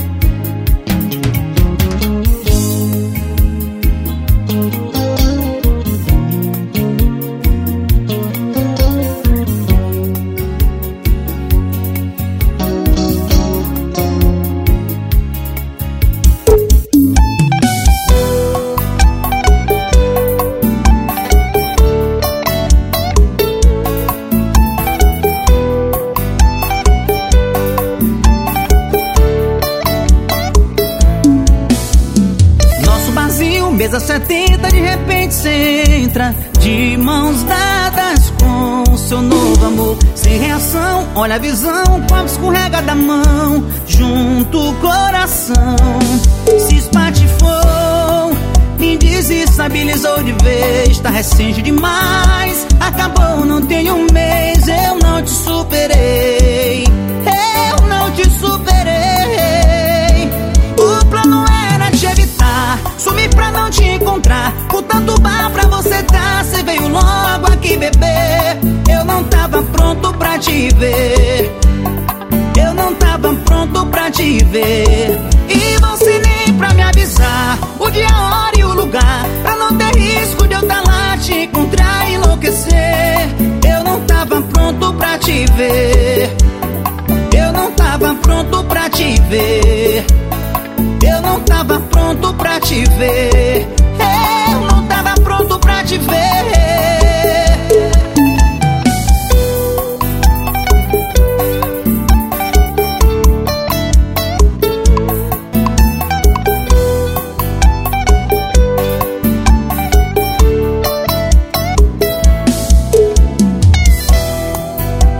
[35.34, 39.97] Cê entra De mãos dadas com seu novo amor.
[40.15, 45.75] Sem reação, olha a visão Copo escorrega da mão Junto o coração.
[46.67, 48.38] Se espatifou
[48.77, 50.99] Me desestabilizou de vez.
[50.99, 56.93] Tá recente demais Acabou, não tem um mês Eu não te superei
[63.74, 64.53] te encontrar.
[64.69, 68.59] Com tanto bar pra você dar Cê veio logo aqui beber.
[68.89, 71.51] Eu não tava pronto pra te ver.
[72.57, 75.19] Eu não tava pronto pra te ver.
[75.49, 77.57] E você nem pra me avisar.
[77.80, 79.26] O dia, a hora e o lugar.
[79.41, 83.30] Pra não ter risco de eu tá lá Te encontrar e enlouquecer.
[83.67, 86.36] Eu não tava pronto pra te ver.
[87.36, 90.05] Eu não tava pronto pra te ver
[91.06, 93.68] eu não tava pronto pra te ver.
[94.51, 96.14] Eu não tava pronto pra te ver.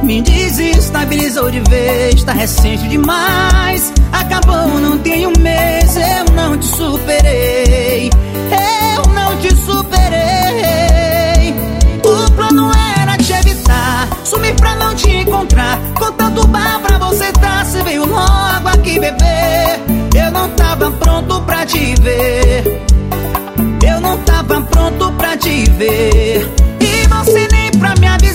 [0.04, 3.92] Me desestabilizou de vez, tá recente demais.
[4.14, 8.10] Acabou, não tem um mês, eu não te superei.
[8.96, 11.54] Eu não te superei.
[12.06, 15.80] O plano era te evitar, sumir pra não te encontrar.
[15.98, 19.80] Com tanto bar pra você dar, você veio logo aqui beber.
[20.16, 22.82] Eu não tava pronto pra te ver.
[23.86, 26.54] Eu não tava pronto pra te ver.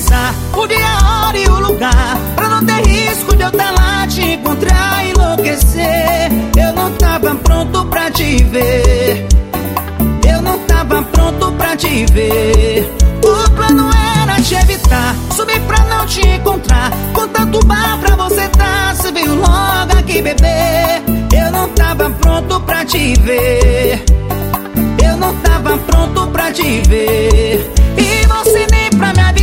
[0.08, 2.16] Avisar o dia, a hora e o lugar.
[2.34, 6.30] Pra não ter risco de eu tá lá te encontrar e enlouquecer.
[6.56, 9.26] Eu não tava pronto pra te ver.
[10.26, 12.90] Eu não tava pronto pra te ver.
[13.22, 13.90] O plano
[14.22, 16.90] era te evitar, subir pra não te encontrar.
[17.12, 21.02] Com tanto bar pra você dar, você veio logo aqui beber.
[21.34, 24.04] Eu não tava pronto pra te ver.
[25.04, 27.77] Eu não tava pronto pra te ver.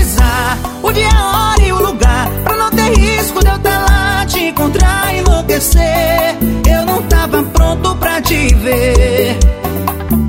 [0.06, 2.30] Avisar o dia, a hora e o lugar.
[2.44, 6.38] Pra não ter risco de eu tá lá te encontrar e enlouquecer.
[6.70, 9.38] Eu não tava pronto pra te ver.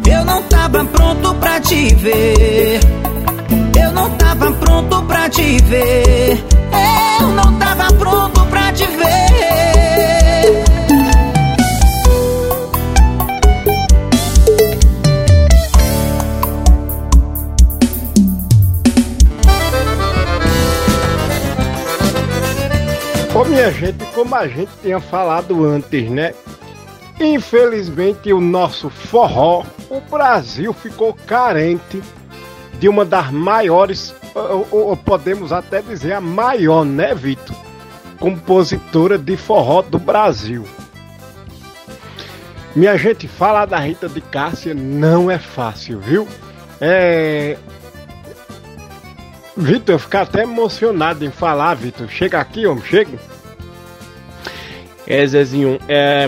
[0.09, 2.81] Eu não tava pronto pra te ver.
[3.79, 6.45] Eu não tava pronto pra te ver.
[23.39, 26.33] Ô minha gente, como a gente tinha falado antes, né?
[27.21, 32.03] Infelizmente o nosso forró, o Brasil ficou carente
[32.79, 37.57] de uma das maiores, ou, ou- podemos até dizer a maior, né, Vitor?
[38.19, 40.65] Compositora de forró do Brasil.
[42.75, 46.27] Minha gente, falar da Rita de Cássia não é fácil, viu?
[46.81, 47.57] É.
[49.57, 52.09] Vitor, eu fico até emocionado em falar, Vitor.
[52.09, 53.19] Chega aqui, homem, chega.
[55.07, 56.27] É, Zezinho, é...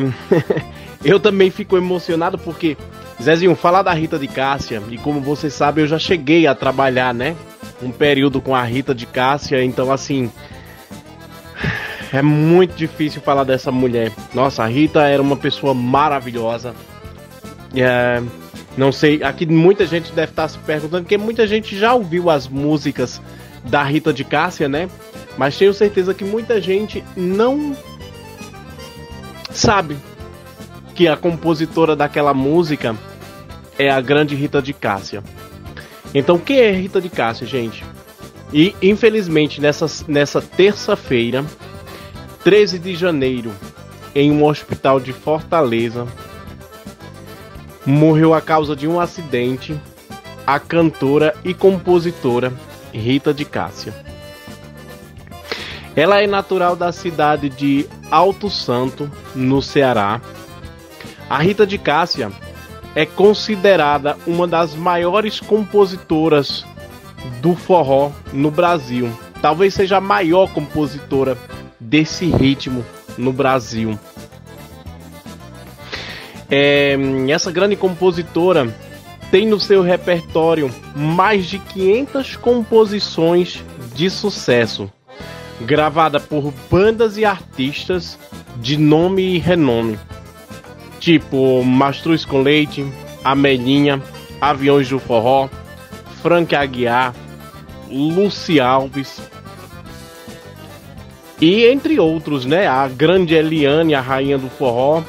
[1.04, 2.76] eu também fico emocionado porque,
[3.22, 7.12] Zezinho, falar da Rita de Cássia, e como você sabe, eu já cheguei a trabalhar,
[7.12, 7.36] né?
[7.82, 10.30] Um período com a Rita de Cássia, então assim.
[12.10, 14.10] É muito difícil falar dessa mulher.
[14.32, 16.74] Nossa, a Rita era uma pessoa maravilhosa.
[17.74, 18.22] É,
[18.78, 22.46] não sei, aqui muita gente deve estar se perguntando, porque muita gente já ouviu as
[22.46, 23.20] músicas
[23.64, 24.88] da Rita de Cássia, né?
[25.36, 27.76] Mas tenho certeza que muita gente não
[29.50, 29.96] sabe
[30.94, 32.94] que a compositora daquela música
[33.76, 35.24] é a grande Rita de Cássia.
[36.14, 37.84] Então, quem é Rita de Cássia, gente?
[38.52, 41.44] E infelizmente nessa, nessa terça-feira,
[42.44, 43.52] 13 de janeiro,
[44.14, 46.06] em um hospital de Fortaleza,
[47.88, 49.80] morreu a causa de um acidente
[50.46, 52.52] a cantora e compositora
[52.92, 53.94] Rita de Cássia.
[55.96, 60.20] Ela é natural da cidade de Alto Santo, no Ceará.
[61.30, 62.30] A Rita de Cássia
[62.94, 66.66] é considerada uma das maiores compositoras
[67.40, 69.10] do forró no Brasil.
[69.40, 71.38] Talvez seja a maior compositora
[71.80, 72.84] desse ritmo
[73.16, 73.98] no Brasil.
[76.50, 76.96] É,
[77.30, 78.74] essa grande compositora
[79.30, 83.62] tem no seu repertório mais de 500 composições
[83.94, 84.90] de sucesso,
[85.60, 88.18] gravada por bandas e artistas
[88.56, 89.98] de nome e renome,
[90.98, 92.86] tipo Mastruz com Leite,
[93.22, 94.02] Amelinha,
[94.40, 95.48] Aviões do Forró,
[96.22, 97.14] Frank Aguiar,
[97.90, 99.20] Luci Alves.
[101.40, 102.66] E entre outros, né?
[102.66, 105.02] A grande Eliane, a rainha do forró.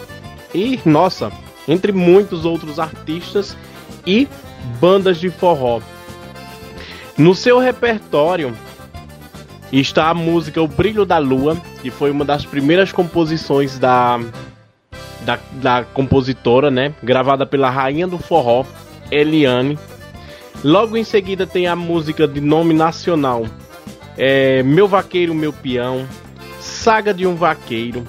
[0.54, 1.32] E, nossa,
[1.68, 3.56] entre muitos outros artistas
[4.06, 4.28] e
[4.80, 5.82] bandas de forró.
[7.18, 8.56] No seu repertório
[9.72, 14.20] está a música O Brilho da Lua, que foi uma das primeiras composições da,
[15.22, 16.94] da, da compositora, né?
[17.04, 18.66] Gravada pela rainha do forró,
[19.12, 19.78] Eliane.
[20.64, 23.46] Logo em seguida tem a música de nome nacional,
[24.18, 26.06] é, Meu Vaqueiro, Meu Peão,
[26.60, 28.06] Saga de um Vaqueiro.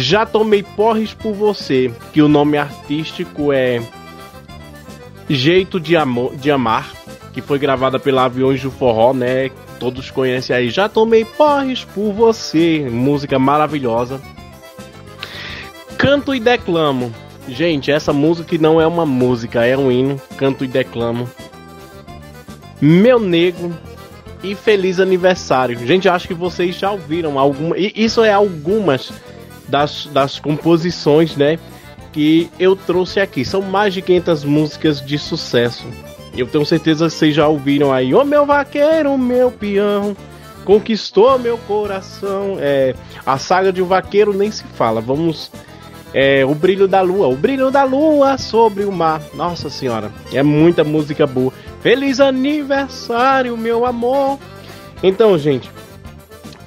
[0.00, 3.82] Já tomei porres por você, que o nome artístico é
[5.28, 6.90] Jeito de, Amor, de Amar,
[7.34, 9.50] que foi gravada pela Aviões do Forró, né?
[9.78, 10.70] Todos conhecem aí.
[10.70, 14.18] Já tomei porres por você, música maravilhosa.
[15.98, 17.14] Canto e declamo.
[17.46, 20.18] Gente, essa música não é uma música, é um hino.
[20.38, 21.28] Canto e declamo.
[22.80, 23.70] Meu Nego
[24.42, 25.78] e Feliz Aniversário.
[25.86, 27.76] Gente, acho que vocês já ouviram alguma.
[27.76, 29.12] Isso é algumas
[29.70, 31.58] das, das composições, né?
[32.12, 33.44] Que eu trouxe aqui.
[33.44, 35.84] São mais de 500 músicas de sucesso.
[36.36, 38.14] Eu tenho certeza que vocês já ouviram aí.
[38.14, 40.16] Ô meu vaqueiro, meu peão,
[40.64, 42.56] conquistou meu coração.
[42.60, 42.94] É,
[43.24, 45.00] a saga de um vaqueiro nem se fala.
[45.00, 45.50] Vamos.
[46.12, 49.22] É, o brilho da lua, o brilho da lua sobre o mar.
[49.32, 51.52] Nossa senhora, é muita música boa.
[51.82, 54.36] Feliz aniversário, meu amor.
[55.02, 55.70] Então, gente,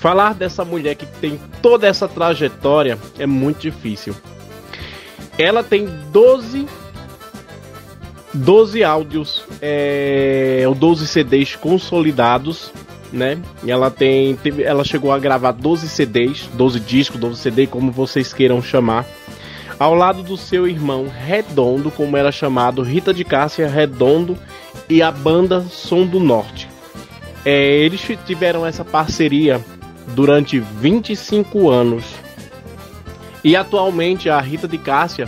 [0.04, 4.14] falar dessa mulher que tem toda essa trajetória é muito difícil.
[5.38, 6.68] Ela tem 12
[8.34, 12.74] 12 áudios, é, 12 CDs consolidados,
[13.14, 13.38] né?
[13.66, 18.62] Ela tem, ela chegou a gravar 12 CDs, 12 discos, 12 CD, como vocês queiram
[18.62, 19.06] chamar,
[19.80, 24.38] ao lado do seu irmão Redondo, como era chamado, Rita de Cássia Redondo
[24.90, 26.68] e a banda Som do Norte.
[27.46, 29.64] É, eles tiveram essa parceria
[30.08, 32.04] durante 25 anos.
[33.44, 35.28] E atualmente a Rita de Cássia,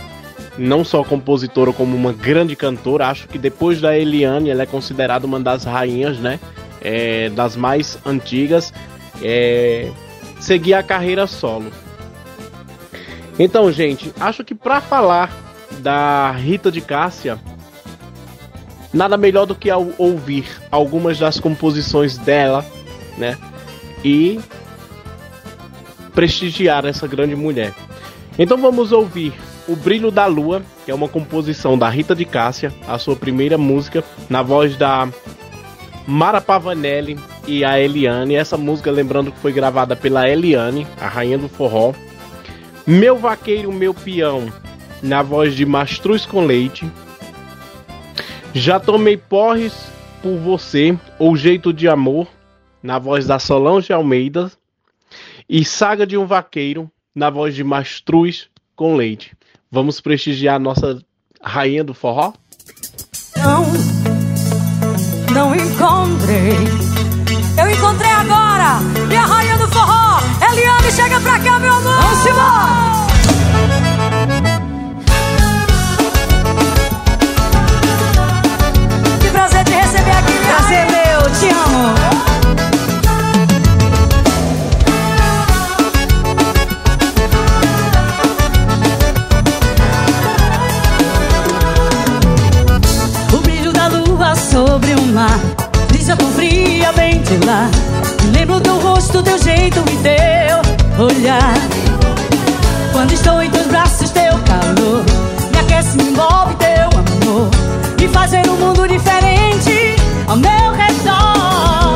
[0.56, 5.26] não só compositora como uma grande cantora, acho que depois da Eliane ela é considerada
[5.26, 6.40] uma das rainhas, né?
[6.80, 8.72] É, das mais antigas.
[9.22, 9.90] É,
[10.40, 11.70] seguir a carreira solo.
[13.38, 15.30] Então, gente, acho que para falar
[15.80, 17.38] da Rita de Cássia,
[18.92, 22.64] nada melhor do que ouvir algumas das composições dela,
[23.18, 23.36] né?
[24.04, 24.40] E
[26.16, 27.74] prestigiar essa grande mulher.
[28.38, 29.34] Então vamos ouvir
[29.68, 33.58] O Brilho da Lua, que é uma composição da Rita de Cássia, a sua primeira
[33.58, 35.08] música, na voz da
[36.06, 38.34] Mara Pavanelli e a Eliane.
[38.34, 41.92] Essa música, lembrando que foi gravada pela Eliane, a rainha do forró.
[42.86, 44.50] Meu Vaqueiro, Meu Peão,
[45.02, 46.90] na voz de Mastruz com Leite.
[48.54, 49.74] Já tomei porres
[50.22, 52.26] por você, ou Jeito de Amor,
[52.82, 54.50] na voz da Solange Almeida.
[55.48, 59.32] E Saga de um Vaqueiro, na voz de Mastruz com Leite.
[59.70, 60.98] Vamos prestigiar a nossa
[61.40, 62.32] rainha do forró?
[63.36, 63.64] Não,
[65.32, 66.56] não encontrei.
[67.58, 70.20] Eu encontrei agora minha rainha do forró.
[70.52, 71.94] Eliane, chega pra cá, meu amor.
[71.94, 73.06] Vamos embora.
[79.20, 82.35] Que prazer te receber aqui, minha Prazer meu, te amo.
[95.16, 95.40] Mar
[95.88, 97.70] Brisa tão fria vem de lá.
[98.34, 101.54] Lembro teu rosto, teu jeito e teu olhar.
[102.92, 105.02] Quando estou em teus braços, teu calor
[105.52, 107.48] Me aquece, me envolve teu amor.
[107.98, 109.96] Me fazer um mundo diferente
[110.28, 111.94] ao meu redor.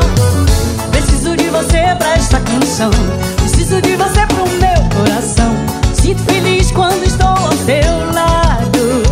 [0.89, 2.89] Preciso de você pra esta canção.
[3.37, 5.53] Preciso de você pro meu coração.
[5.93, 9.03] Sinto feliz quando estou ao teu lado.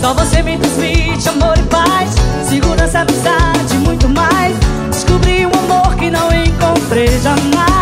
[0.00, 4.56] Só você me transmite amor e paz Segurança, amizade, muito mais.
[4.90, 7.75] Descobri um amor que não encontrei jamais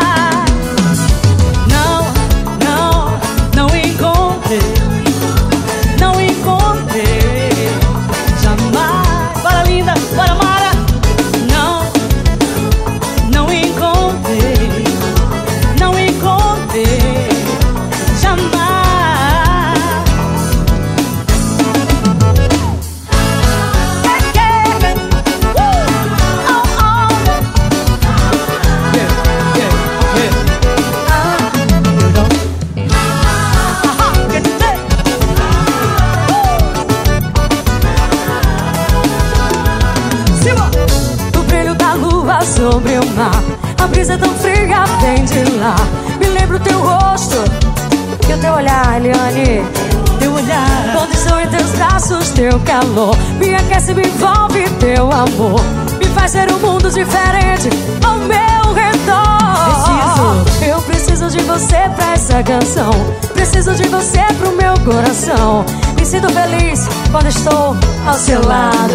[52.25, 53.17] braços, teu calor.
[53.39, 55.61] Me aquece, me envolve, teu amor.
[55.99, 57.69] Me faz ser um mundo diferente
[58.05, 59.65] ao meu redor.
[59.65, 60.71] Preciso.
[60.71, 62.91] Eu preciso de você pra essa canção.
[63.35, 65.65] Preciso de você pro meu coração.
[65.99, 68.95] Me sinto feliz quando estou ao seu lado.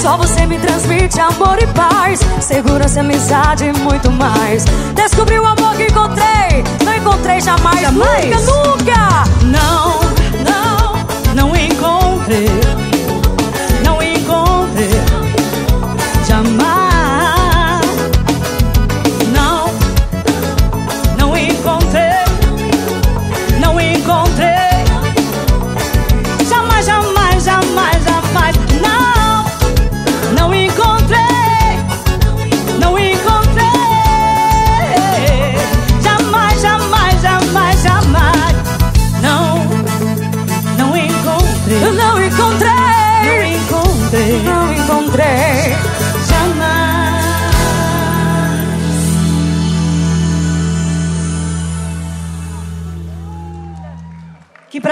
[0.00, 4.62] Só você me transmite amor e paz Segurança, amizade e muito mais
[4.94, 8.46] Descobri o amor que encontrei Não encontrei jamais, Jamais?
[8.46, 9.93] Nunca, nunca não
[12.24, 12.46] encontrei.
[13.84, 14.88] Não encontrei.
[16.26, 16.83] Jamais.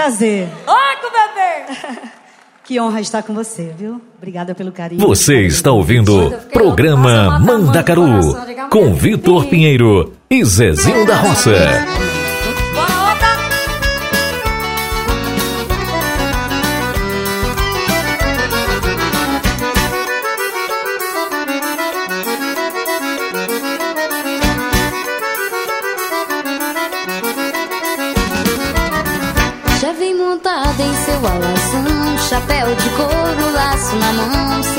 [0.03, 0.49] Prazer.
[0.67, 2.01] Oi, com o bebê
[2.65, 4.01] Que honra estar com você, viu?
[4.17, 4.99] Obrigada pelo carinho.
[5.07, 12.12] Você está ouvindo programa Mandacaru com Vitor Pinheiro e Zezinho da Roça.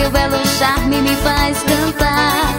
[0.05, 2.59] Seu belo charme me faz cantar.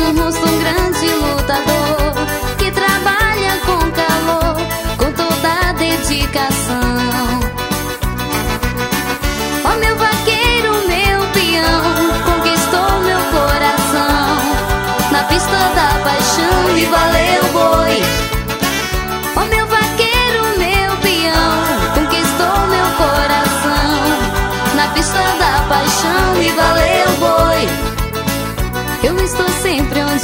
[0.00, 2.14] Um rosto um grande lutador
[2.56, 4.56] que trabalha com calor,
[4.96, 6.77] com toda a dedicação.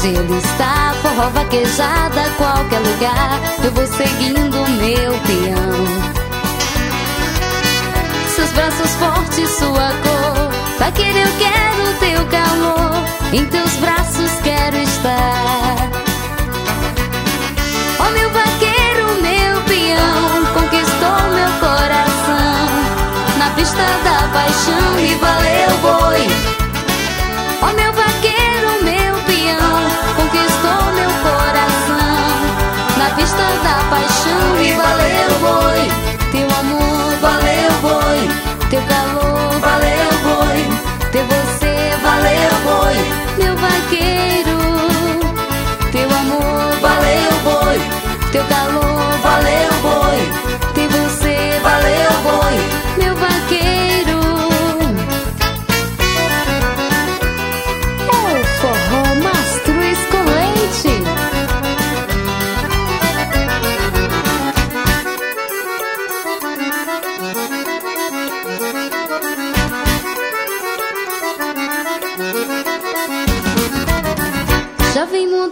[0.03, 3.41] Ele está, forró vaquejada, qualquer lugar.
[3.63, 6.15] Eu vou seguindo meu peão.
[8.35, 10.51] Seus braços fortes, sua cor.
[10.81, 13.05] Vaqueiro, eu quero teu calor.
[13.33, 15.77] Em teus braços quero estar.
[18.01, 22.69] Ó meu vaqueiro, meu peão, conquistou meu coração
[23.39, 26.27] na pista da paixão e valeu boi.
[27.63, 28.14] Ó meu vaqueiro,
[33.65, 35.83] da paixão e valeu boi.
[36.31, 38.21] Teu amor valeu boi,
[38.71, 40.61] teu calor valeu boi,
[41.11, 41.75] ter você
[42.07, 42.97] valeu boi,
[43.39, 44.59] meu vaqueiro.
[45.93, 47.79] Teu amor valeu boi,
[48.33, 50.21] teu calor valeu boi,
[50.75, 52.57] ter você valeu boi,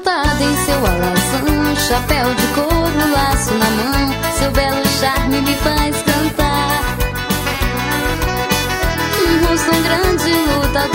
[0.02, 5.96] montada em seu alazão, chapéu de couro, laço na mão, seu belo charme me faz
[6.02, 6.96] cantar.
[9.20, 10.91] Um rosto um grande lutador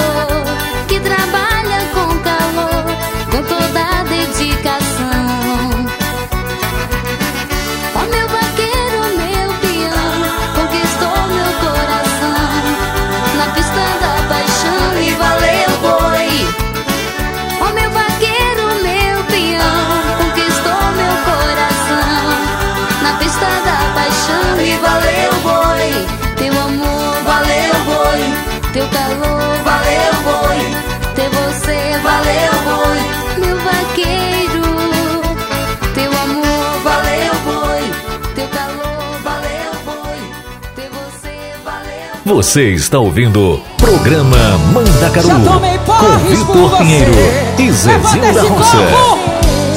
[42.27, 44.35] Você está ouvindo programa
[44.73, 46.77] Mandacaru com Vitor.
[46.77, 47.13] Pinheiro
[47.57, 48.77] e Zezinho da Roça.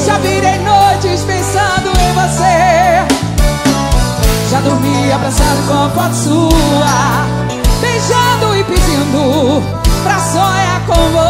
[0.04, 3.06] Já virei noites pensando em você.
[4.50, 7.24] Já dormi abraçado com a foto sua.
[7.80, 9.62] Beijando e pedindo
[10.02, 11.29] pra sonhar com você.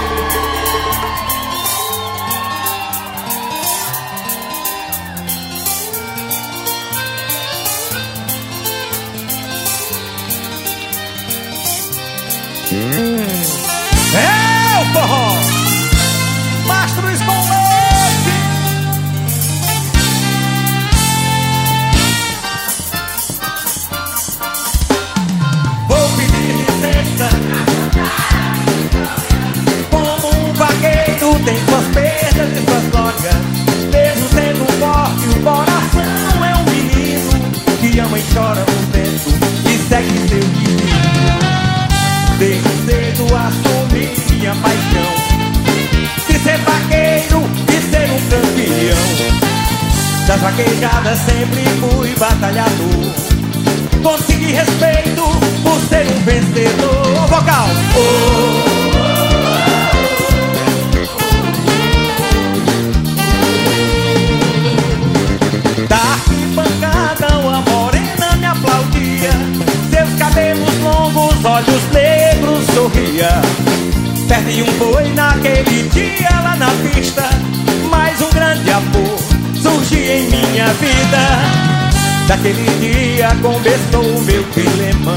[83.21, 85.15] Dia começou o meu dilema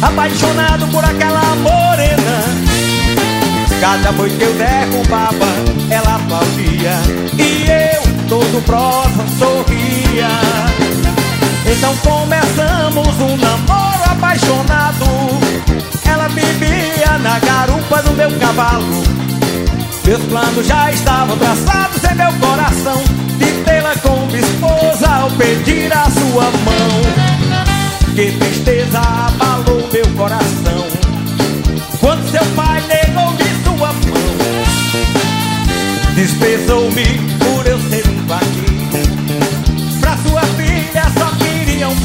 [0.00, 2.42] Apaixonado por aquela morena.
[3.80, 5.46] Cada boi que eu derrubava,
[5.90, 6.92] ela aplaudia
[7.38, 10.28] E eu, todo próximo, sorria.
[11.70, 15.06] Então começamos um namoro apaixonado.
[16.04, 19.02] Ela vivia na garupa do meu cavalo.
[20.04, 23.02] Meus planos já estavam traçados em meu coração.
[23.38, 27.36] De tê-la como esposa ao pedir a sua mão.
[28.14, 30.86] Que tristeza abalou meu coração
[32.00, 34.26] Quando seu pai negou-me sua mão.
[36.14, 37.04] Desprezou-me
[37.38, 40.00] por eu ser um vaqueiro.
[40.00, 41.96] Pra sua filha só queria um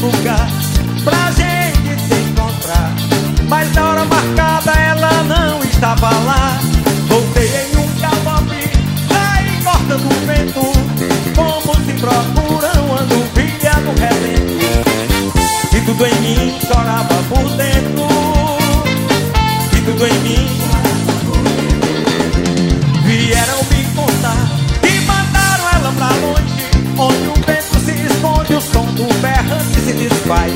[0.00, 0.48] lugar
[1.04, 2.94] pra gente se encontrar.
[3.48, 6.58] Mas na hora marcada ela não estava lá.
[7.08, 8.70] Voltei em um galope,
[9.08, 10.86] saí cortando o vento.
[11.34, 14.56] Como se procuram ando filha do relento
[15.74, 18.06] E tudo em mim chorava por dentro.
[19.76, 20.45] E tudo em mim
[30.08, 30.52] desfaz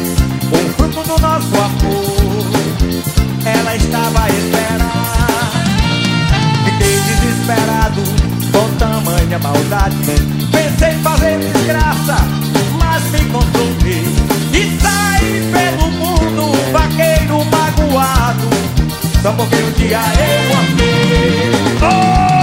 [0.53, 2.51] O fruto do nosso amor.
[3.45, 5.53] Ela estava a esperar.
[6.65, 8.03] Fiquei desesperado
[8.53, 9.97] com tamanha maldade.
[10.53, 12.17] Pensei em fazer desgraça,
[12.79, 14.05] mas me controlei
[14.53, 18.49] E saí pelo mundo, vaqueiro magoado.
[19.23, 21.51] Só porque um dia eu amei
[21.83, 22.40] Oh!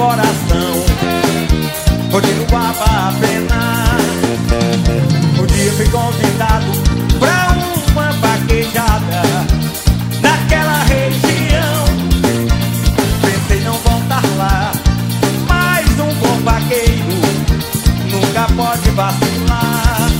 [0.00, 0.72] Coração
[2.10, 3.98] continuava a penar.
[5.38, 6.64] Um dia fui convidado
[7.18, 7.54] pra
[7.92, 9.22] uma vaquejada
[10.22, 11.84] naquela região.
[13.20, 14.72] Pensei não voltar lá,
[15.46, 17.20] mas um bom vaqueiro
[18.10, 20.10] nunca pode vacilar.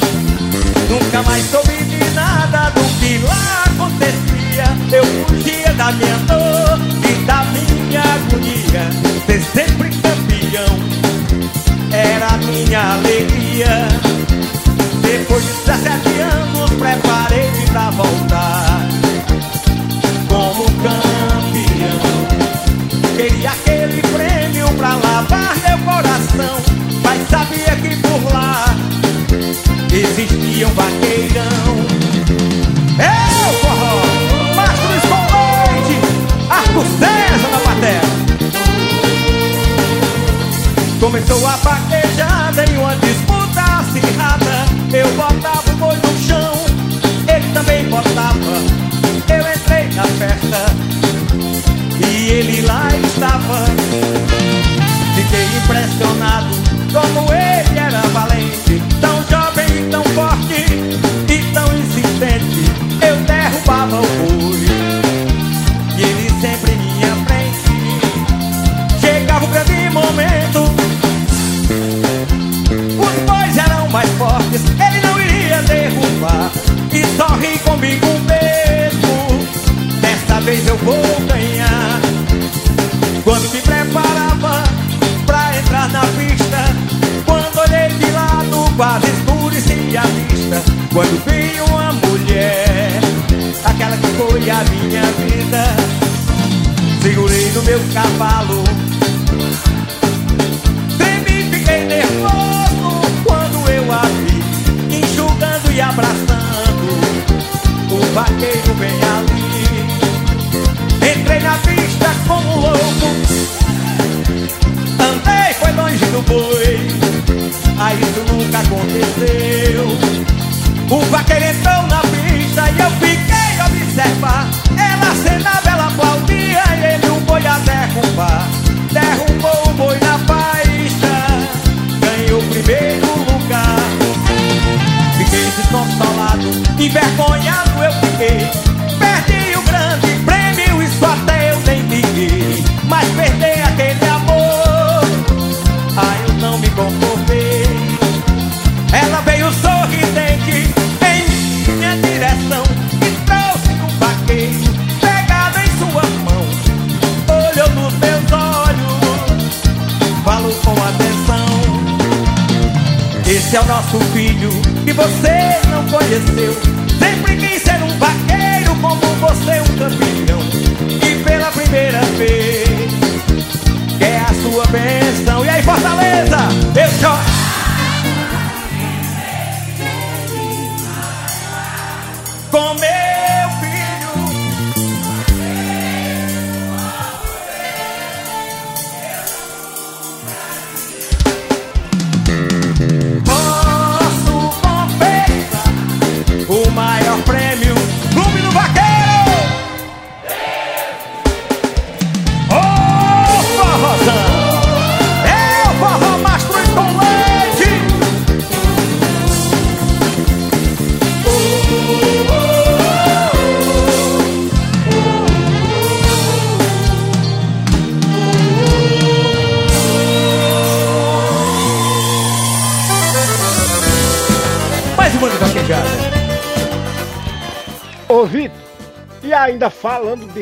[0.91, 4.65] Nunca mais soube de nada do que lá acontecia.
[4.93, 6.79] Eu fugia da minha dor
[7.09, 9.10] e da minha agonia.
[12.47, 13.89] minha alegria.
[15.03, 18.89] Depois de 17 anos, preparei-me pra voltar.
[20.29, 22.01] Como campeão,
[23.17, 26.57] queria aquele prêmio pra lavar meu coração.
[27.03, 28.65] Mas sabia que por lá
[29.93, 31.91] existia um vaqueirão.
[32.99, 33.97] Eu, forró,
[34.55, 35.97] Mastro Escolante,
[36.49, 38.21] Arco César na Patela.
[41.01, 41.57] Começou a
[56.93, 57.30] como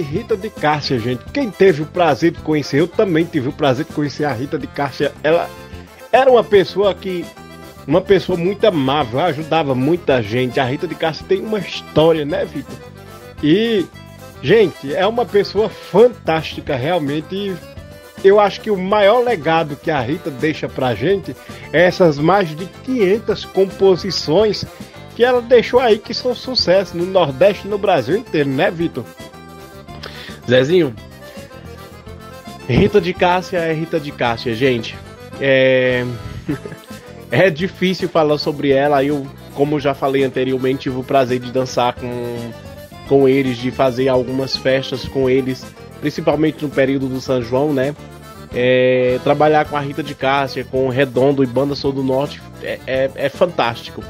[0.08, 3.84] Rita de Cássia, gente, quem teve o prazer de conhecer, eu também tive o prazer
[3.84, 5.48] de conhecer a Rita de Cássia, ela
[6.10, 7.26] era uma pessoa que,
[7.86, 12.44] uma pessoa muito amável, ajudava muita gente, a Rita de Cássia tem uma história, né
[12.46, 12.76] Vitor?
[13.42, 13.84] E,
[14.42, 17.56] gente, é uma pessoa fantástica realmente e
[18.24, 21.36] eu acho que o maior legado que a Rita deixa pra gente
[21.72, 24.64] é essas mais de 500 composições
[25.14, 29.04] que ela deixou aí que são sucesso no Nordeste e no Brasil inteiro, né, Vitor?
[30.48, 30.94] Zezinho,
[32.68, 34.96] Rita de Cássia é Rita de Cássia, gente.
[35.40, 36.04] É.
[37.30, 39.02] é difícil falar sobre ela.
[39.02, 42.50] Eu, como já falei anteriormente, tive o prazer de dançar com,
[43.08, 45.64] com eles, de fazer algumas festas com eles,
[46.00, 47.94] principalmente no período do São João, né?
[48.54, 52.40] É, trabalhar com a Rita de Cássia, com o Redondo e Banda Sul do Norte
[52.62, 54.02] é, é, é fantástico.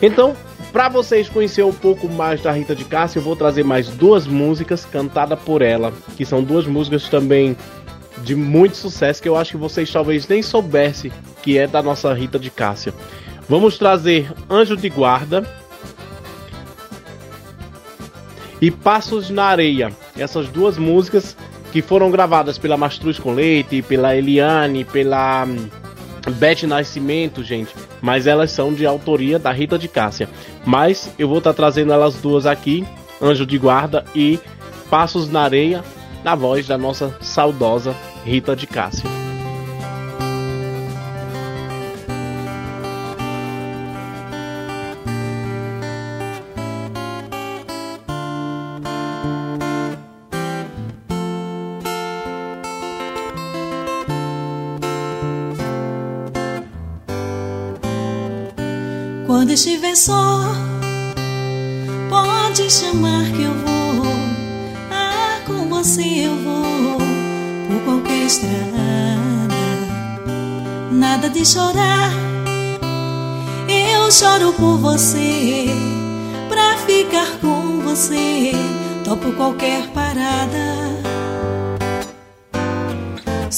[0.00, 0.36] Então,
[0.72, 4.26] para vocês conhecerem um pouco mais da Rita de Cássia, eu vou trazer mais duas
[4.26, 7.56] músicas cantadas por ela, que são duas músicas também
[8.22, 11.12] de muito sucesso que eu acho que vocês talvez nem soubessem
[11.42, 12.92] que é da nossa Rita de Cássia.
[13.48, 15.46] Vamos trazer Anjo de Guarda
[18.60, 19.90] e Passos na Areia.
[20.16, 21.36] Essas duas músicas
[21.72, 25.68] que foram gravadas pela Mastruz com Leite, pela Eliane, pela hum,
[26.28, 27.74] Beth Nascimento, gente.
[28.00, 30.28] Mas elas são de autoria da Rita de Cássia.
[30.64, 32.86] Mas eu vou estar trazendo elas duas aqui,
[33.20, 34.38] Anjo de Guarda e
[34.90, 35.84] Passos na Areia,
[36.24, 37.94] na voz da nossa saudosa
[38.24, 39.17] Rita de Cássia.
[59.58, 60.54] Estiver só,
[62.08, 64.06] pode chamar que eu vou.
[64.88, 66.98] Ah, com você eu vou
[67.66, 68.48] por qualquer estrada.
[70.92, 72.12] Nada de chorar,
[73.68, 75.66] eu choro por você.
[76.48, 78.52] Pra ficar com você,
[79.04, 80.87] topo qualquer parada.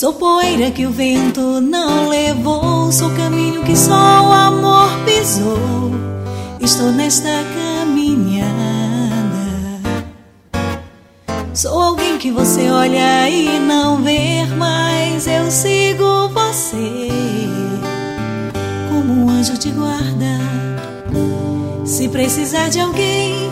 [0.01, 5.91] Sou poeira que o vento não levou, sou caminho que só o amor pisou.
[6.59, 8.49] Estou nesta caminhada.
[11.53, 17.11] Sou alguém que você olha e não vê, mas eu sigo você
[18.89, 20.41] como um anjo de guarda.
[21.85, 23.51] Se precisar de alguém,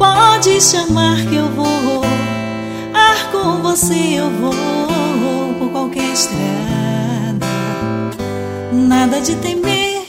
[0.00, 2.02] pode chamar que eu vou.
[2.92, 4.95] Ah, com você eu vou
[6.16, 7.46] estrada.
[8.72, 10.02] Nada de temer,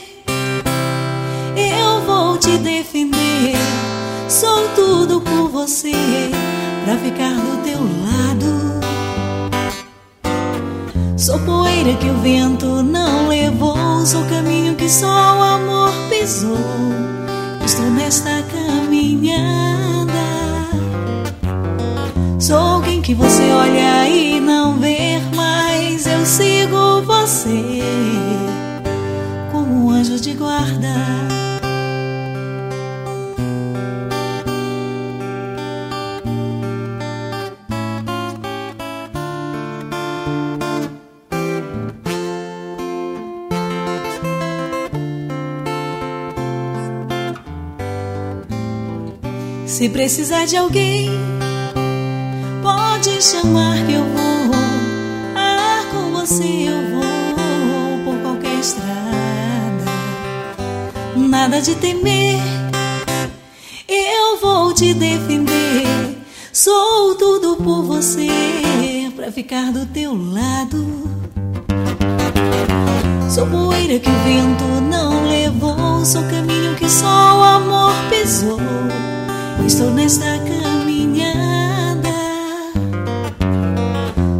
[1.54, 3.54] eu vou te defender.
[4.26, 5.92] Sou tudo por você
[6.84, 8.48] pra ficar do teu lado.
[11.18, 16.56] Sou poeira que o vento não levou, sou caminho que só o amor pisou.
[17.62, 19.58] Estou nesta caminhada.
[22.40, 24.97] Sou alguém que você olha e não vê,
[26.38, 27.82] sigo você
[29.50, 30.94] como um anjo de guarda.
[49.66, 51.10] Se precisar de alguém,
[52.62, 54.37] pode chamar que eu vou.
[61.48, 62.38] Nada de temer,
[63.88, 65.86] eu vou te defender.
[66.52, 68.28] Sou tudo por você
[69.16, 70.86] pra ficar do teu lado.
[73.30, 78.60] Sou poeira que o vento não levou, sou caminho que só o amor pisou.
[79.66, 82.10] Estou nesta caminhada.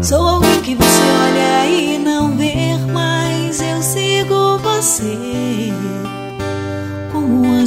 [0.03, 5.28] Sou alguém que você olha e não vê, mas eu sigo você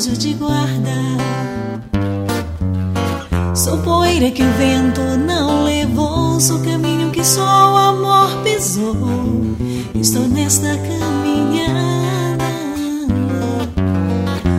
[0.01, 0.97] anjo de guarda.
[3.55, 8.95] Sou poeira que o vento não levou, sou caminho que só o amor pisou.
[9.93, 12.45] Estou nesta caminhada.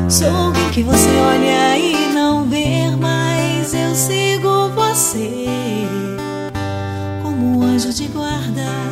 [0.08, 5.46] Sou alguém que você olha e não vê, mas eu sigo você
[7.24, 8.91] como um anjo de guarda.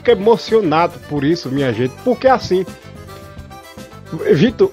[0.00, 2.64] Fico, emocionado por isso, minha gente, porque assim,
[4.32, 4.72] Vitor,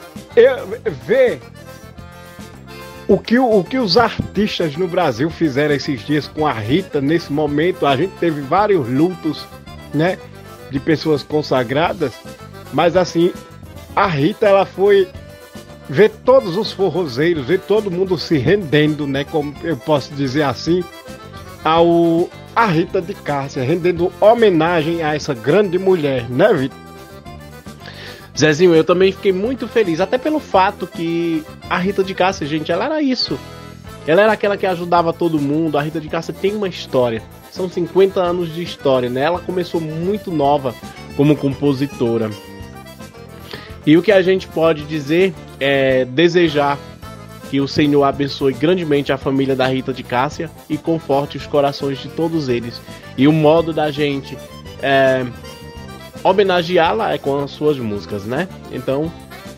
[1.05, 1.39] vê
[3.07, 7.31] o que, o que os artistas no Brasil fizeram esses dias com a Rita, nesse
[7.31, 9.45] momento, a gente teve vários lutos,
[9.93, 10.17] né,
[10.69, 12.13] de pessoas consagradas,
[12.73, 13.31] mas assim,
[13.95, 15.07] a Rita, ela foi
[15.89, 20.83] ver todos os forrozeiros, ver todo mundo se rendendo, né, como eu posso dizer assim,
[21.63, 26.79] ao a Rita de Cássia, rendendo homenagem a essa grande mulher, né, Vitor?
[28.35, 32.71] Zezinho, eu também fiquei muito feliz, até pelo fato que a Rita de Cássia, gente,
[32.71, 33.37] ela era isso.
[34.07, 35.77] Ela era aquela que ajudava todo mundo.
[35.77, 37.21] A Rita de Cássia tem uma história.
[37.51, 39.21] São 50 anos de história, né?
[39.21, 40.73] Ela começou muito nova
[41.15, 42.31] como compositora.
[43.85, 46.79] E o que a gente pode dizer é desejar
[47.49, 51.99] que o Senhor abençoe grandemente a família da Rita de Cássia e conforte os corações
[51.99, 52.81] de todos eles.
[53.17, 54.37] E o modo da gente
[54.81, 55.25] é,
[56.23, 58.47] homenageá-la é com as suas músicas, né?
[58.71, 59.11] Então,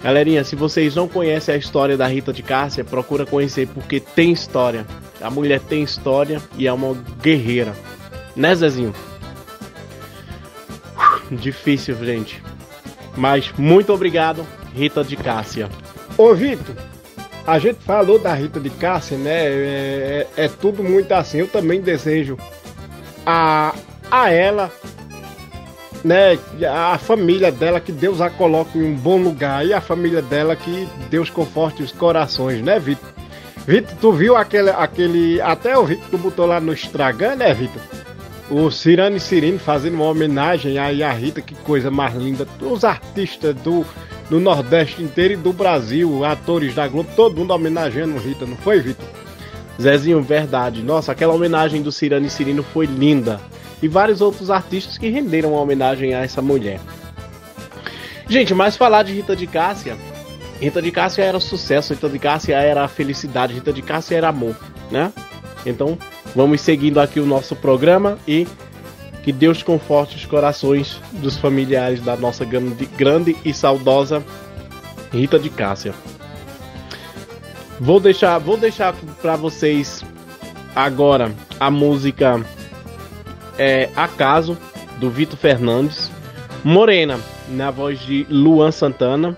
[0.03, 4.31] galerinha, se vocês não conhecem a história da Rita de Cássia, procura conhecer porque tem
[4.31, 4.85] história.
[5.21, 7.75] A mulher tem história e é uma guerreira.
[8.35, 8.93] Né, Zezinho?
[11.31, 12.41] Difícil, gente.
[13.17, 15.67] Mas muito obrigado, Rita de Cássia.
[16.17, 16.75] Ô Vitor,
[17.45, 19.45] a gente falou da Rita de Cássia, né?
[19.45, 21.39] É, é- é tudo muito assim.
[21.39, 22.37] Eu também desejo
[23.25, 23.73] a,
[24.09, 24.71] a ela,
[26.03, 26.37] né?
[26.71, 29.65] A família dela, que Deus a coloque em um bom lugar.
[29.65, 33.09] E a família dela, que Deus conforte os corações, né, Vitor?
[33.65, 35.41] Vitor, tu viu aquele, aquele.
[35.41, 37.81] Até o Vitor tu botou lá no Instagram, né, Vitor?
[38.49, 42.47] O Cirano e Cirino fazendo uma homenagem aí à Rita, que coisa mais linda.
[42.61, 43.85] Os artistas do,
[44.30, 48.80] do Nordeste inteiro e do Brasil, atores da Globo, todo mundo homenageando Rita, não foi,
[48.80, 49.07] Vitor?
[49.81, 50.84] Zezinho, verdade.
[50.84, 53.39] Nossa, aquela homenagem do Cirano e Cirino foi linda.
[53.81, 56.80] E vários outros artistas que renderam uma homenagem a essa mulher.
[58.27, 59.97] Gente, mas falar de Rita de Cássia.
[60.60, 64.56] Rita de Cássia era sucesso, Rita de Cássia era felicidade, Rita de Cássia era amor,
[64.91, 65.14] né?
[65.65, 65.97] Então,
[66.35, 68.45] vamos seguindo aqui o nosso programa e
[69.23, 74.23] que Deus conforte os corações dos familiares da nossa grande, e saudosa
[75.11, 75.93] Rita de Cássia.
[77.79, 80.03] Vou deixar, vou deixar para vocês
[80.75, 82.43] agora a música
[83.57, 84.57] é, Acaso
[84.97, 86.11] do Vitor Fernandes,
[86.63, 87.19] Morena
[87.49, 89.37] na voz de Luan Santana,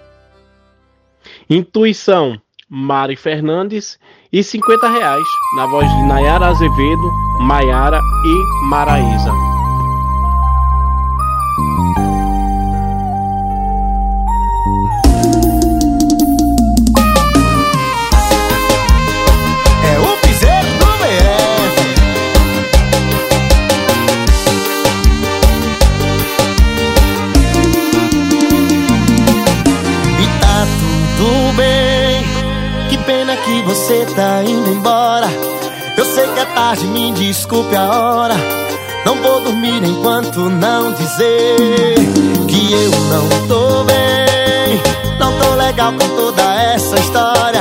[1.50, 2.40] Intuição
[2.70, 4.00] Mari Fernandes
[4.32, 5.28] e 50 reais
[5.58, 9.51] na voz de Nayara Azevedo, Maiara e Maraísa.
[33.92, 35.28] Você tá indo embora.
[35.98, 38.36] Eu sei que é tarde, me desculpe a hora.
[39.06, 41.96] Não vou dormir enquanto não dizer
[42.48, 44.82] que eu não tô bem.
[45.20, 47.60] Não tô legal com toda essa história.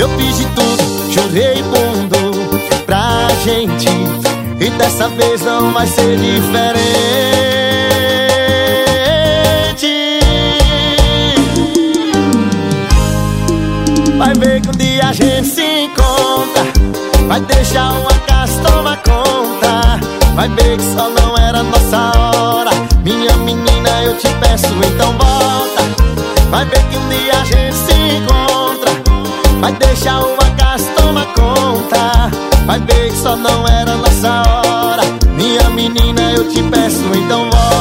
[0.00, 3.88] Eu fiz de tudo, jurei mundo pra gente.
[4.58, 7.61] E dessa vez não vai ser diferente.
[14.22, 16.62] Vai ver que um dia a gente se encontra.
[17.26, 19.98] Vai deixar uma casa tomar conta.
[20.36, 22.70] Vai ver que só não era nossa hora.
[23.02, 25.82] Minha menina, eu te peço, então volta.
[26.52, 28.92] Vai ver que um dia a gente se encontra.
[29.60, 32.30] Vai deixar uma casa tomar conta.
[32.64, 35.02] Vai ver que só não era nossa hora.
[35.32, 37.71] Minha menina, eu te peço, então volta.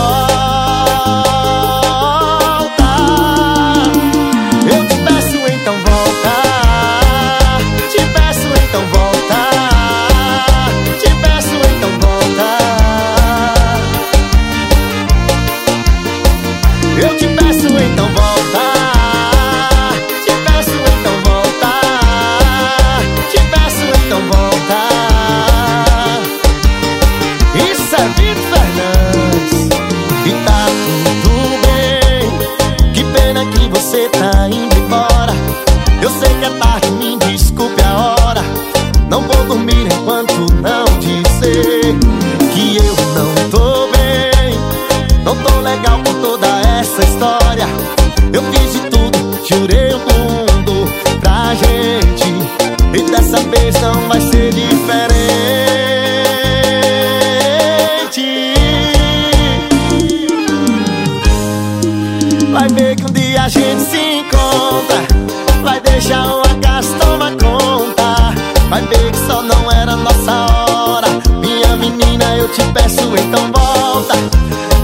[72.52, 74.14] Te peço, então volta.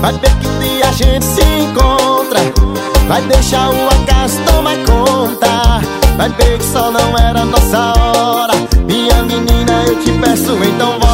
[0.02, 2.39] Vai ver que dia a gente se encontra.
[3.07, 5.81] Vai deixar o acaso tomar conta.
[6.18, 8.53] Vai ver que só não era nossa hora.
[8.85, 11.06] Minha menina, eu te peço, então volta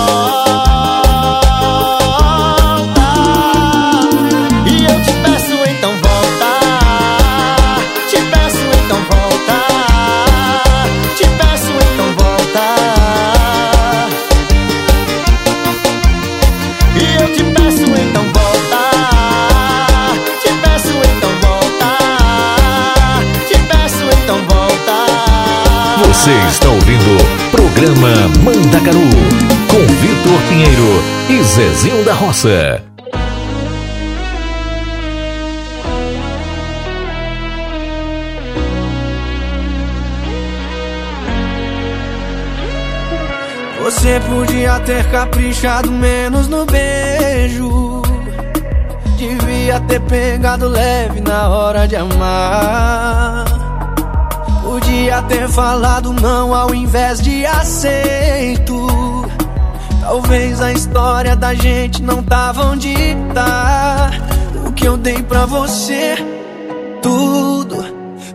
[26.24, 28.08] Você está ouvindo programa
[28.46, 28.98] Mandacaru
[29.68, 32.82] com Vitor Pinheiro e Zezinho da Roça.
[43.84, 48.02] Você podia ter caprichado menos no beijo.
[49.18, 53.53] Devia ter pegado leve na hora de amar.
[54.94, 58.78] Podia ter falado não ao invés de aceito.
[60.00, 62.94] Talvez a história da gente não tava onde
[63.34, 64.12] tá.
[64.68, 66.16] O que eu dei pra você,
[67.02, 67.84] tudo,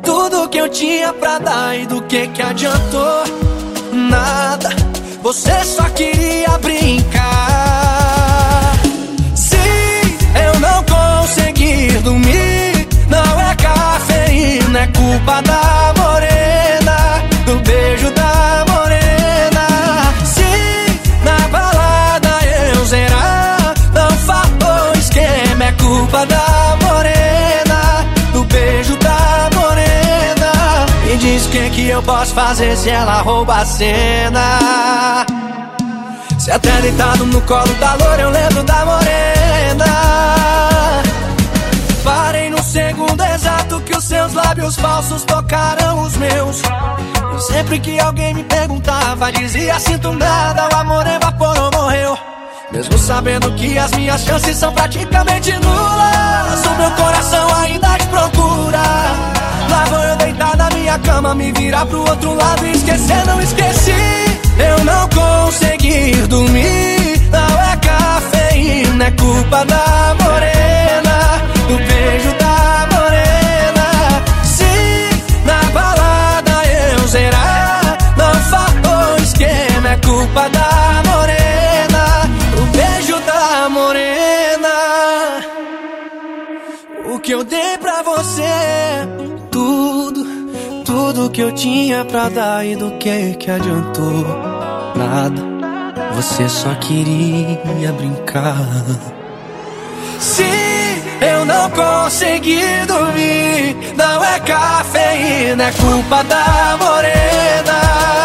[0.02, 3.22] tudo que eu tinha pra dar e do que que adiantou?
[3.92, 4.70] Nada,
[5.22, 7.22] você só queria brincar.
[9.32, 9.56] Se
[10.44, 15.97] eu não conseguir dormir, não é cafeína, é culpa da
[17.48, 19.66] do beijo da morena.
[20.22, 20.50] Se
[21.24, 22.44] na balada
[22.74, 30.86] eu zerar, não faltou esquema, é culpa da morena, do beijo da morena.
[31.06, 35.26] Me diz o que que eu posso fazer se ela rouba a cena.
[36.38, 39.86] Se até deitado no colo da loura eu lembro da morena.
[42.04, 46.62] Parei no segundo exato que os seus lábios falsos tocaram os meus.
[47.40, 52.18] Sempre que alguém me perguntava, dizia sinto nada, o amor evaporou, morreu.
[52.70, 58.82] Mesmo sabendo que as minhas chances são praticamente nulas, o meu coração ainda te procura.
[59.70, 63.40] Lá vou eu deitar na minha cama, me virar pro outro lado e esquecer, não
[63.40, 64.40] esqueci.
[64.58, 72.37] Eu não consegui dormir, não é cafeína, é culpa da morena, do beijo
[80.18, 82.04] culpa da morena,
[82.56, 84.68] do beijo da morena.
[87.12, 88.42] O que eu dei pra você,
[89.48, 90.24] tudo,
[90.84, 94.26] tudo que eu tinha pra dar e do que que adiantou?
[94.96, 95.40] Nada,
[96.16, 98.56] você só queria brincar.
[100.18, 100.42] Se
[101.20, 108.17] eu não conseguir dormir, não é cafeína, é culpa da morena.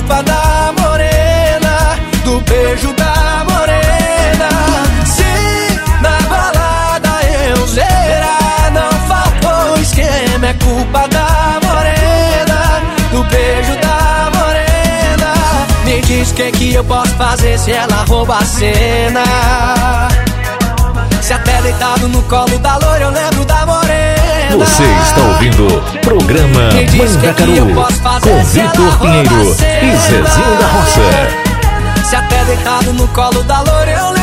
[0.00, 4.48] Culpa da morena, do beijo da morena.
[5.04, 14.30] Se na balada eu zerar, não faltou esquema, é culpa da morena, do beijo da
[14.38, 15.34] morena.
[15.84, 19.24] Me diz o que que eu posso fazer se ela rouba a cena.
[21.20, 24.19] Se até deitado no colo da loira eu lembro da morena.
[24.58, 27.72] Você está ouvindo o programa Mandacaru
[28.20, 29.96] com Vitor Pinheiro e.
[29.96, 32.04] Zezinho da Roça.
[32.04, 34.19] Se até deitado no colo da eu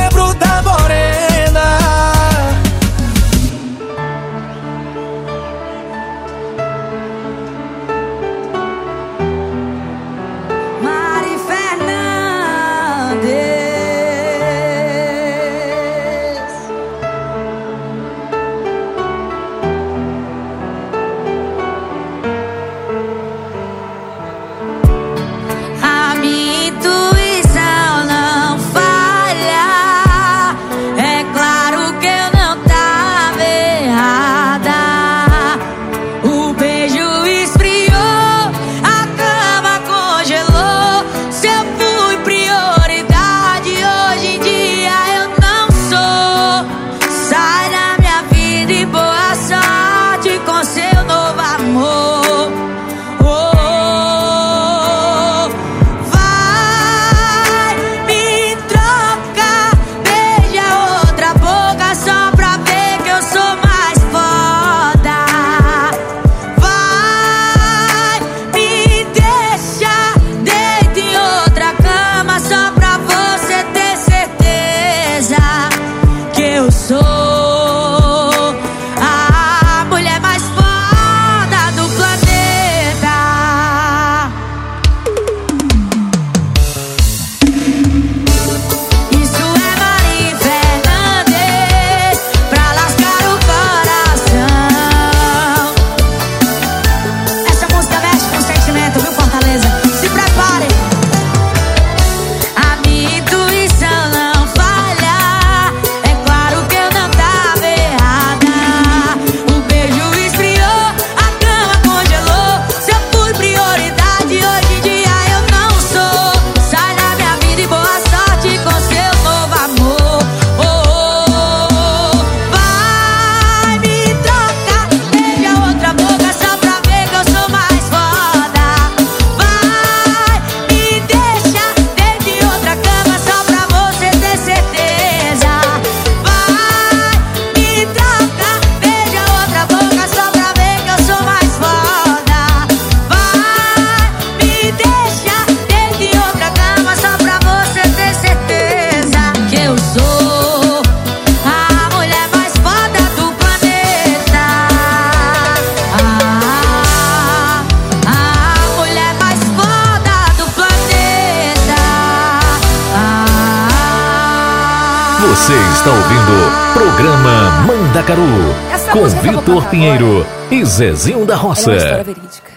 [169.48, 171.72] Vitor Pinheiro e Zezinho da Roça.
[171.72, 172.52] Ela é uma história verídica.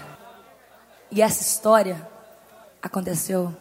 [1.13, 2.09] E essa história
[2.83, 3.55] aconteceu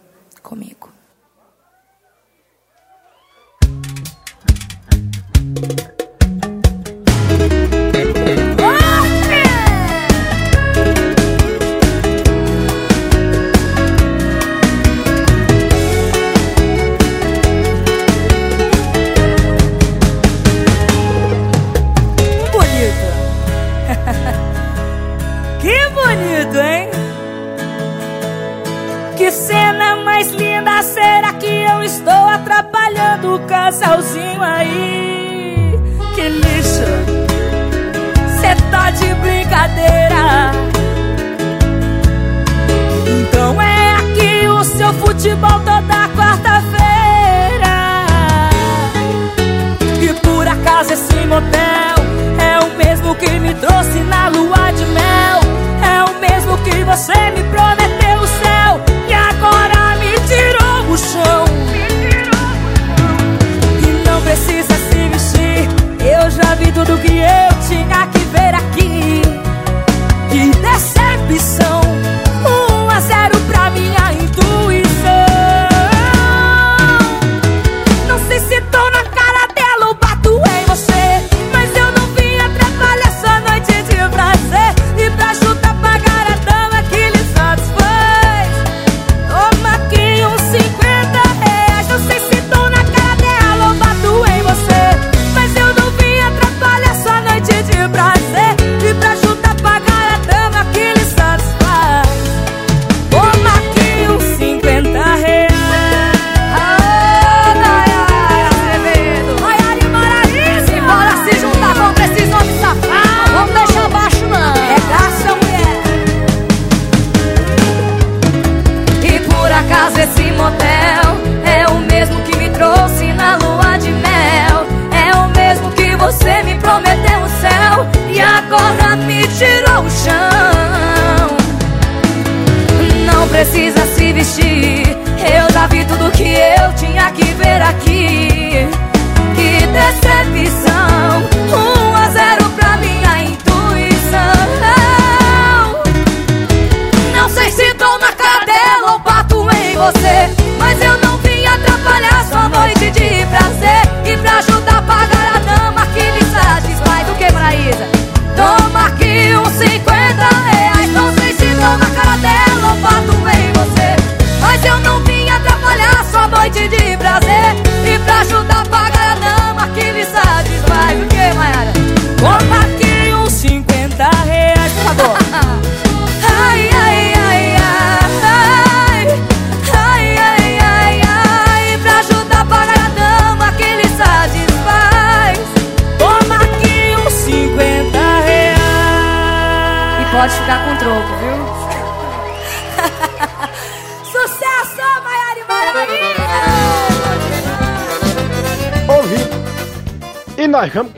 [53.20, 54.29] que me trouxe na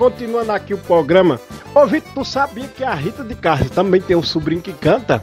[0.02, 1.40] continuando aqui o programa.
[1.76, 5.22] Ô Vitor, tu sabia que a Rita de Castro também tem um sobrinho que canta?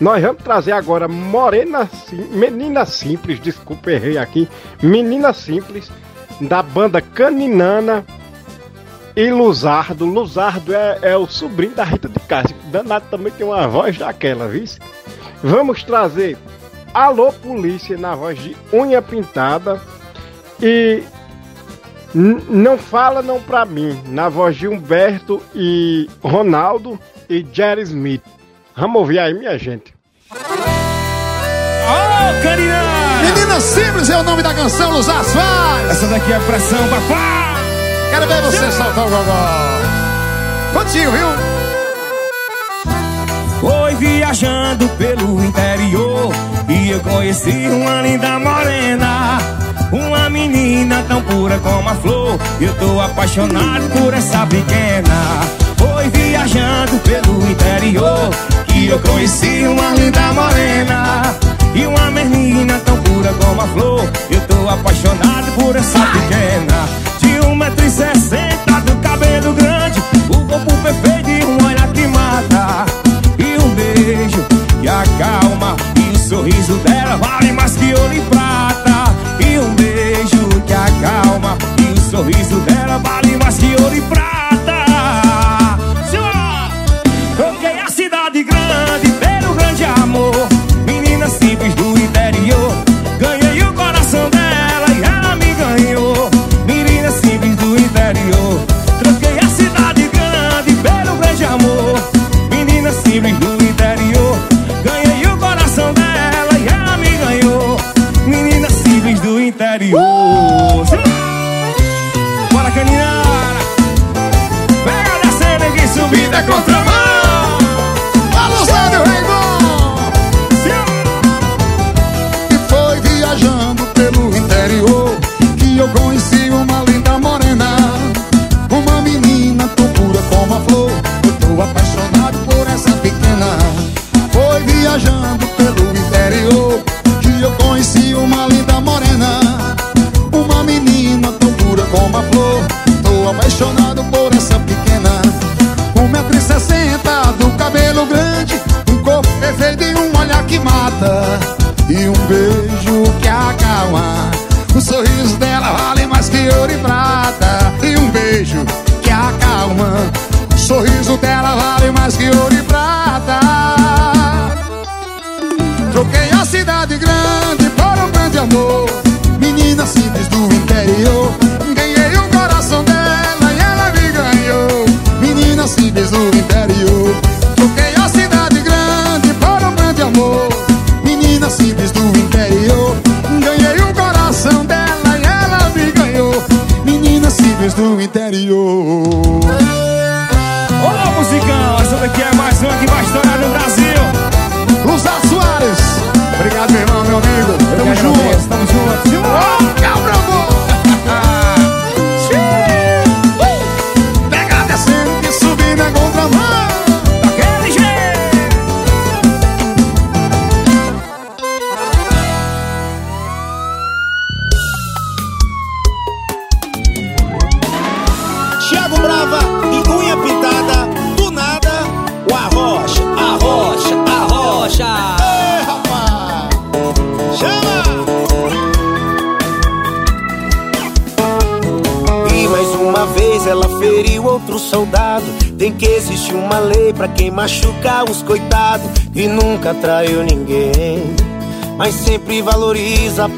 [0.00, 4.48] Nós vamos trazer agora Morena Sim, Menina Simples, desculpa, errei aqui.
[4.82, 5.90] Menina Simples,
[6.40, 8.02] da banda Caninana
[9.14, 10.06] e Luzardo.
[10.06, 12.56] Luzardo é, é o sobrinho da Rita de Castro.
[12.72, 14.64] Danado também tem uma voz daquela, viu?
[15.42, 16.38] Vamos trazer
[16.94, 19.78] Alô Polícia na voz de Unha Pintada
[20.62, 21.02] e
[22.18, 26.98] não Fala Não Pra Mim, na voz de Humberto e Ronaldo
[27.28, 28.22] e Jerry Smith.
[28.74, 29.94] Vamos ouvir aí, minha gente.
[30.32, 30.36] Oh,
[32.42, 32.82] Canina!
[33.22, 35.90] Menina Simples é o nome da canção Luz Asfalto.
[35.90, 37.56] Essa daqui é pressão, papá!
[38.10, 39.76] Quero ver você saltar o gogó.
[40.72, 41.28] Contigo, viu?
[43.60, 46.32] Foi viajando pelo interior
[46.66, 49.65] e eu conheci uma linda morena.
[49.92, 52.38] Uma menina tão pura como a flor.
[52.60, 55.40] Eu tô apaixonado por essa pequena.
[55.76, 58.30] Foi viajando pelo interior
[58.66, 61.22] Que eu conheci uma linda morena.
[61.74, 64.10] E uma menina tão pura como a flor.
[64.30, 66.25] Eu tô apaixonado por essa pequena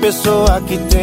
[0.00, 0.97] pessoa que tem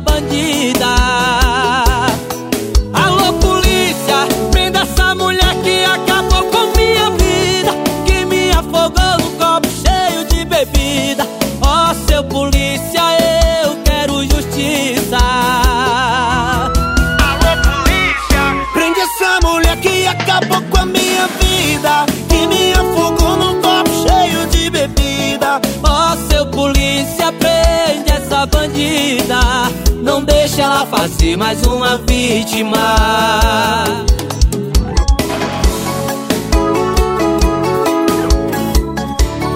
[0.00, 0.94] bandida.
[2.92, 7.72] Alô polícia, prenda essa mulher que acabou com minha vida
[8.04, 11.26] Que me afogou no copo cheio de bebida.
[11.62, 13.02] Ó oh, seu polícia,
[13.64, 15.18] eu quero justiça.
[17.28, 23.54] Alô polícia, prende essa mulher que acabou com a minha vida Que me afogou no
[23.62, 25.60] copo cheio de bebida.
[25.82, 29.15] Ó oh, seu polícia, prende essa bandida
[30.46, 32.78] deixa ela fazer mais uma vítima.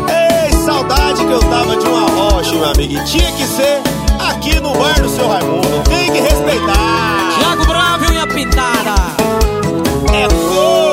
[0.09, 3.05] Ei, saudade que eu tava de uma rocha, meu amigo.
[3.05, 3.81] Tinha que ser
[4.19, 5.81] aqui no bar do seu Raimundo.
[5.89, 7.39] Tem que respeitar.
[7.39, 8.95] Tiago Bravo e a pitada.
[10.13, 10.90] É fogo.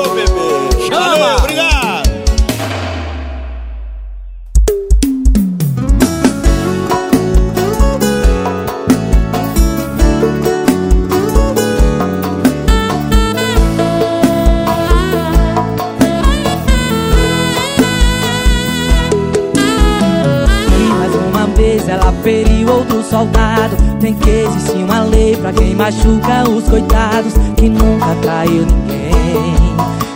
[23.08, 23.76] soldado.
[24.00, 29.56] Tem que existir uma lei pra quem machuca os coitados Que nunca traiu ninguém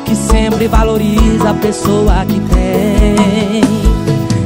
[0.04, 3.62] Que sempre valoriza a pessoa que tem.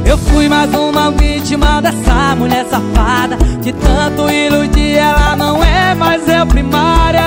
[0.05, 6.27] Eu fui mais uma vítima dessa mulher safada De tanto iludir ela não é mais
[6.27, 7.21] eu primária.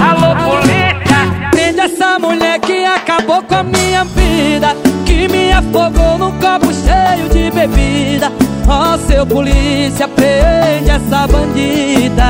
[0.00, 1.50] Alô polícia!
[1.50, 4.74] Prende essa mulher que acabou com a minha vida
[5.04, 8.32] Que me afogou num copo cheio de bebida.
[8.68, 12.24] Ó oh, seu polícia, prende essa bandida.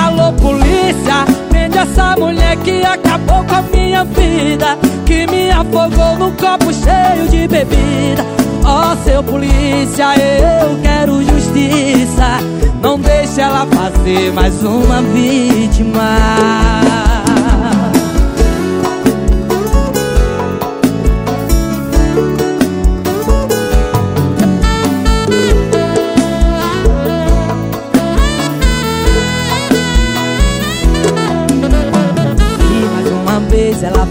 [0.00, 6.32] Alô polícia, prende essa mulher que acabou com a minha vida Que me afogou num
[6.36, 8.24] copo cheio de bebida.
[8.64, 12.38] Ó oh, seu polícia, eu quero justiça.
[12.80, 17.07] Não deixe ela fazer mais uma vítima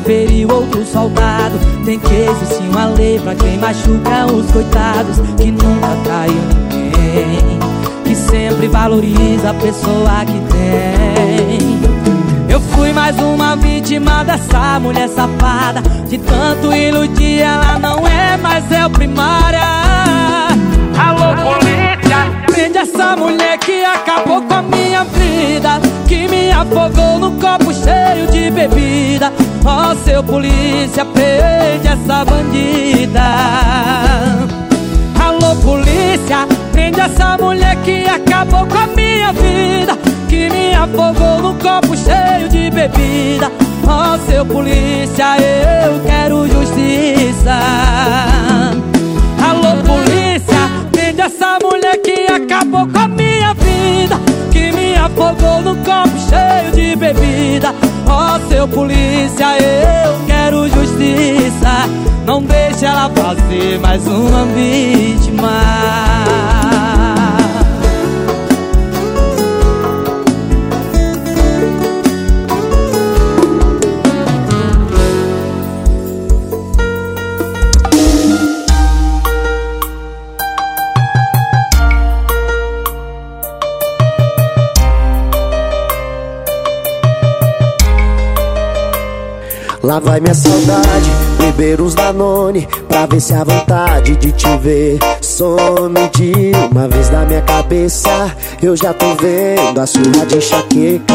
[0.07, 1.59] feriu outro soldado.
[1.85, 6.33] Tem que existir uma lei pra quem machuca os coitados Que nunca traiu
[6.71, 7.59] ninguém
[8.03, 11.79] Que sempre valoriza a pessoa que tem.
[12.49, 18.63] Eu fui mais uma vítima dessa mulher safada De tanto iludir ela não é mais
[18.71, 19.59] eu primária.
[20.97, 22.45] Alô polícia!
[22.47, 28.27] Prende essa mulher que acabou com a minha vida Que me afogou no copo cheio
[28.27, 29.31] de bebida.
[29.65, 33.23] Ó oh, seu polícia, prende essa bandida.
[35.19, 39.97] Alô polícia, prende essa mulher que acabou com a minha vida.
[40.27, 43.51] Que me afogou no copo cheio de bebida.
[43.87, 47.57] Ó oh, seu polícia, eu quero justiça.
[49.49, 54.19] Alô polícia, prende essa mulher que acabou com a minha vida.
[54.51, 57.73] Que me afogou no copo cheio de bebida
[58.09, 61.87] Ó oh, seu polícia, eu quero justiça.
[62.25, 65.26] Não deixe ela fazer mais uma vítima
[89.87, 94.99] Lá vai minha saudade, beber uns Danone Pra ver se a vontade de te ver.
[95.21, 101.13] Some de uma vez na minha cabeça Eu já tô vendo a sua de enxaqueca.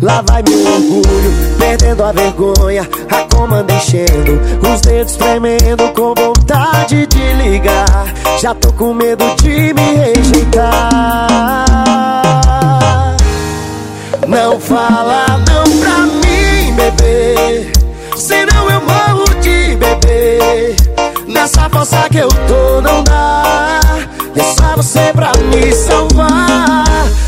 [0.00, 7.06] Lá vai meu orgulho, perdendo a vergonha A comanda enchendo, os dedos tremendo Com vontade
[7.06, 8.06] de ligar.
[8.40, 11.26] Já tô com medo de me rejeitar.
[14.26, 17.81] Não fala não pra mim, bebê
[18.22, 20.76] Senão eu morro de beber.
[21.26, 23.80] Nessa força que eu tô não dá.
[24.36, 26.84] É só você pra me salvar.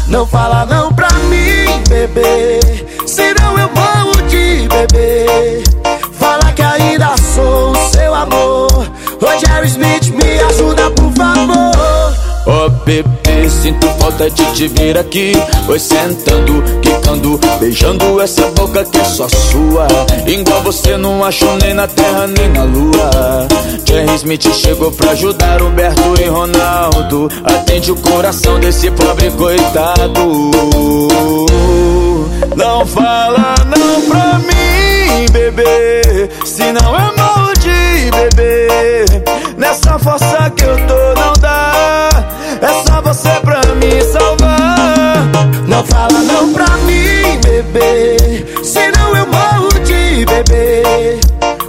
[0.07, 2.61] Não fala não pra mim, bebê.
[3.09, 5.65] Senão eu morro de beber.
[6.13, 8.89] Fala que ainda sou o seu amor.
[9.21, 15.33] Roger Smith, me ajuda por favor Oh bebê, sinto falta de te ver aqui.
[15.67, 19.87] Oi sentando, quicando, beijando essa boca que é só sua.
[20.27, 23.49] Igual você não acho nem na terra nem na lua.
[23.87, 27.31] Jerry Smith chegou pra ajudar Humberto e Ronaldo.
[27.45, 30.51] Atende o coração desse pobre coitado.
[32.57, 36.29] Não fala não pra mim, bebê.
[36.45, 39.07] Senão eu morro de bebê
[39.57, 41.84] Nessa força que eu tô não dá
[42.65, 45.29] É só você pra me salvar.
[45.69, 48.17] Não fala não pra mim, bebê.
[48.65, 51.21] Senão eu morro de bebê.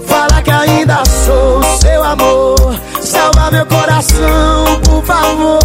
[0.07, 2.79] Fala que ainda sou seu amor.
[3.01, 5.59] Salva meu coração, por favor.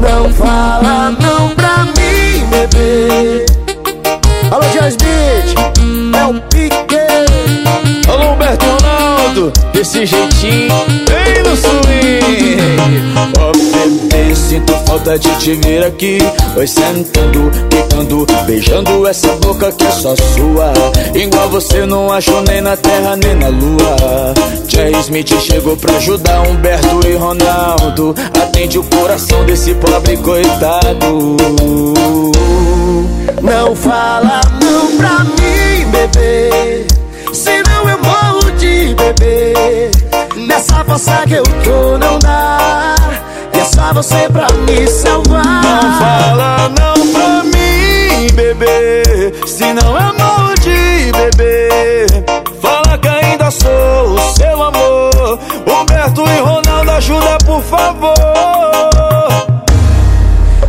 [0.00, 3.46] Não fala não pra mim, bebê.
[4.50, 5.54] Alô, Beat,
[6.18, 6.84] é o pique
[8.08, 10.74] Alô, Humberto Ronaldo, desse jeitinho,
[12.84, 16.18] oh, bebê, sinto falta de te ver aqui.
[16.56, 20.72] Oi sentando, quicando, beijando essa boca que é só sua.
[21.14, 24.34] Igual você não acho nem na terra nem na lua.
[24.68, 28.14] Jerry Smith chegou pra ajudar Humberto e Ronaldo.
[28.40, 31.36] Atende o coração desse pobre coitado.
[33.42, 36.86] Não fala não pra mim, bebê.
[37.32, 40.03] Senão eu morro de bebê
[40.36, 42.94] Nessa força que eu tô não dá
[43.52, 50.14] E é só você pra me salvar Não fala não pra mim, bebê Senão eu
[50.18, 52.06] morro de bebê
[52.60, 54.04] Fala que ainda sou
[55.66, 58.14] Humberto e Ronaldo, ajuda por favor.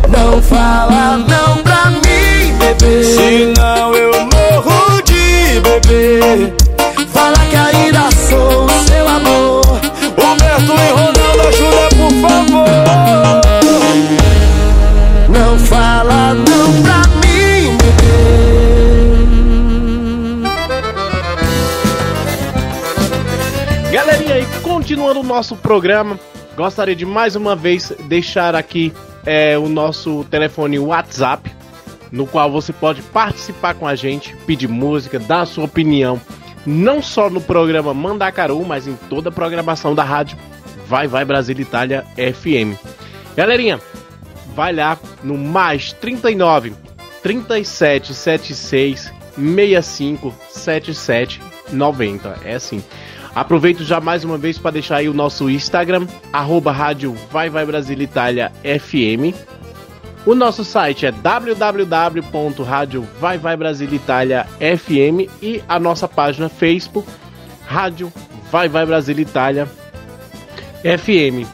[0.08, 3.04] Não fala não pra mim, bebê.
[3.04, 6.65] Senão eu morro de bebê.
[24.86, 26.16] Continuando o nosso programa,
[26.56, 28.92] gostaria de mais uma vez deixar aqui
[29.24, 31.50] é, o nosso telefone WhatsApp,
[32.12, 36.20] no qual você pode participar com a gente, pedir música, dar a sua opinião,
[36.64, 40.38] não só no programa Mandacaru, mas em toda a programação da rádio
[40.86, 42.78] Vai Vai Brasil Itália FM.
[43.36, 43.80] Galerinha,
[44.54, 46.74] vai lá no mais 39
[47.24, 51.40] 37 76 65 77
[51.72, 52.38] 90.
[52.44, 52.84] É assim.
[53.36, 57.66] Aproveito já mais uma vez para deixar aí o nosso Instagram, arroba rádio Vai Vai
[57.66, 59.36] Brasil Itália FM.
[60.24, 67.06] O nosso site é www.rádio Vai Vai Brasil Itália FM e a nossa página Facebook,
[67.66, 68.10] Rádio
[68.50, 69.68] Vai Vai Brasil Itália
[70.82, 71.46] FM.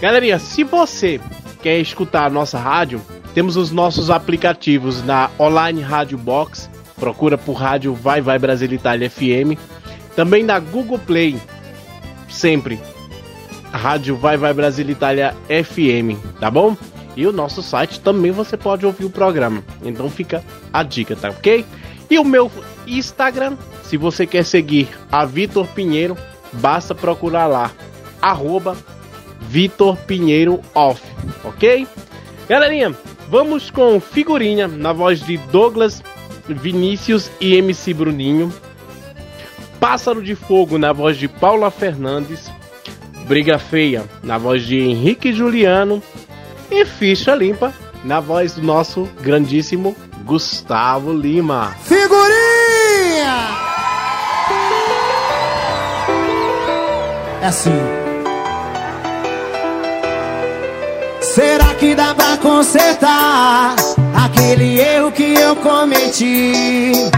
[0.00, 1.20] Galerinha, se você
[1.62, 3.00] quer escutar a nossa rádio,
[3.32, 9.08] temos os nossos aplicativos na Online Rádio Box, procura por Rádio Vai Vai Brasil Itália
[9.08, 9.56] FM,
[10.14, 11.40] também na Google Play,
[12.28, 12.80] sempre
[13.72, 16.76] Rádio Vai Vai Brasil Itália FM, tá bom?
[17.16, 19.62] E o nosso site também você pode ouvir o programa.
[19.82, 21.64] Então fica a dica, tá ok?
[22.10, 22.50] E o meu
[22.86, 26.16] Instagram, se você quer seguir a Vitor Pinheiro,
[26.52, 27.70] basta procurar lá,
[28.20, 28.76] arroba
[29.40, 31.02] Vitor Pinheiro Off,
[31.44, 31.86] ok?
[32.48, 32.94] Galerinha,
[33.28, 36.02] vamos com figurinha na voz de Douglas,
[36.48, 38.52] Vinícius e MC Bruninho.
[39.82, 42.48] Pássaro de Fogo na voz de Paula Fernandes.
[43.26, 46.00] Briga Feia na voz de Henrique Juliano.
[46.70, 51.74] E Ficha Limpa na voz do nosso grandíssimo Gustavo Lima.
[51.82, 53.48] Figurinha!
[57.42, 57.72] É assim.
[61.20, 63.74] Será que dá pra consertar
[64.14, 67.10] aquele erro que eu cometi?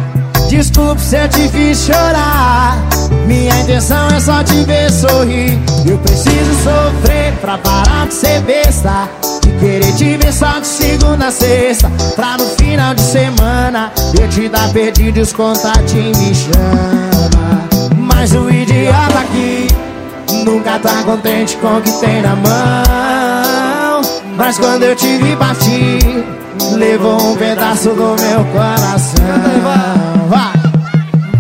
[0.57, 2.79] Desculpe se eu te fiz chorar.
[3.27, 5.59] Minha intenção é só te ver sorrir.
[5.85, 9.09] Eu preciso sofrer pra parar de ser besta.
[9.43, 11.91] De querer te ver só de segunda a sexta.
[12.15, 17.69] Pra no final de semana eu te dar perdido e os contatinhos me chama.
[17.97, 19.67] Mas o idiota aqui
[20.45, 23.24] nunca tá contente com o que tem na mão.
[24.37, 26.25] Mas quando eu te vi partir,
[26.73, 29.15] levou um pedaço do meu coração.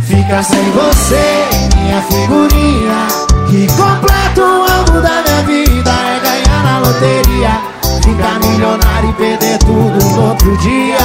[0.01, 3.09] Fica sem você, minha figurinha.
[3.51, 7.61] Que completo o alvo da minha vida é ganhar na loteria.
[8.03, 10.99] Ficar milionário e perder tudo no outro dia.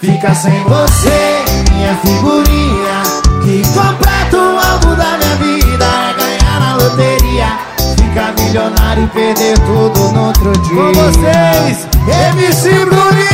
[0.00, 3.02] Fica sem você, minha figurinha.
[3.42, 7.75] Que completo o alvo da minha vida é ganhar na loteria.
[8.16, 10.74] Ficar milionário e perder tudo no outro dia.
[10.74, 11.86] Com vocês,
[12.30, 13.26] MC Bruninho!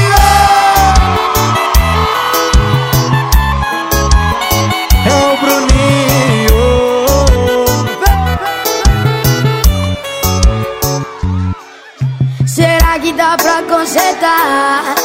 [5.06, 6.62] É o Bruninho.
[12.44, 14.96] Será que dá pra consertar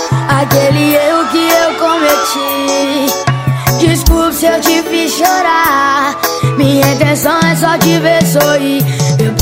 [0.41, 3.13] aquele erro que eu cometi?
[3.77, 6.17] Desculpe se eu te fiz chorar.
[6.57, 8.83] Minha intenção é só te ver sorrir.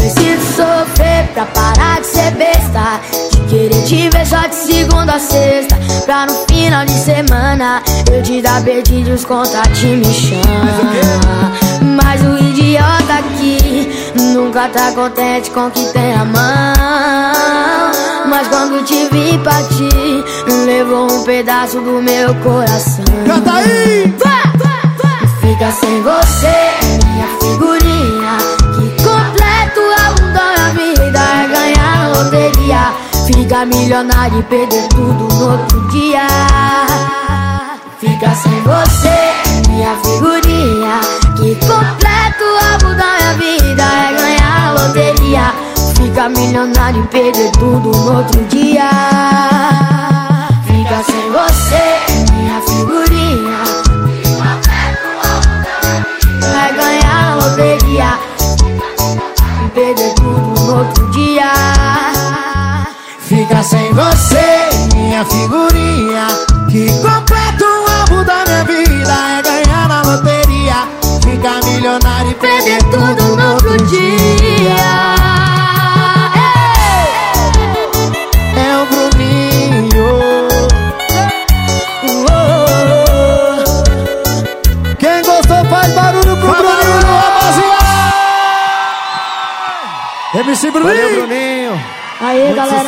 [0.06, 3.02] Preciso sofrer pra parar de ser besta.
[3.32, 5.76] De querer te ver só de segunda a sexta.
[6.06, 11.52] Pra no final de semana eu te dar perdido os contatinhos me chama.
[11.82, 17.92] Mas o idiota aqui nunca tá contente com o que tem a mão.
[18.30, 20.24] Mas quando te vi partir,
[20.68, 23.04] levou um pedaço do meu coração.
[23.26, 24.14] Canta aí!
[25.42, 28.55] Fica sem você, minha figurinha.
[31.20, 32.94] É ganhar loteria.
[33.26, 36.28] Ficar milionário e perder tudo no outro dia.
[38.00, 41.00] Fica sem você, minha figurinha.
[41.38, 42.44] Que completo
[42.86, 45.54] o da minha vida é ganhar loteria.
[45.96, 48.90] Ficar milionário e perder tudo no outro dia.
[50.68, 51.95] Fica sem você,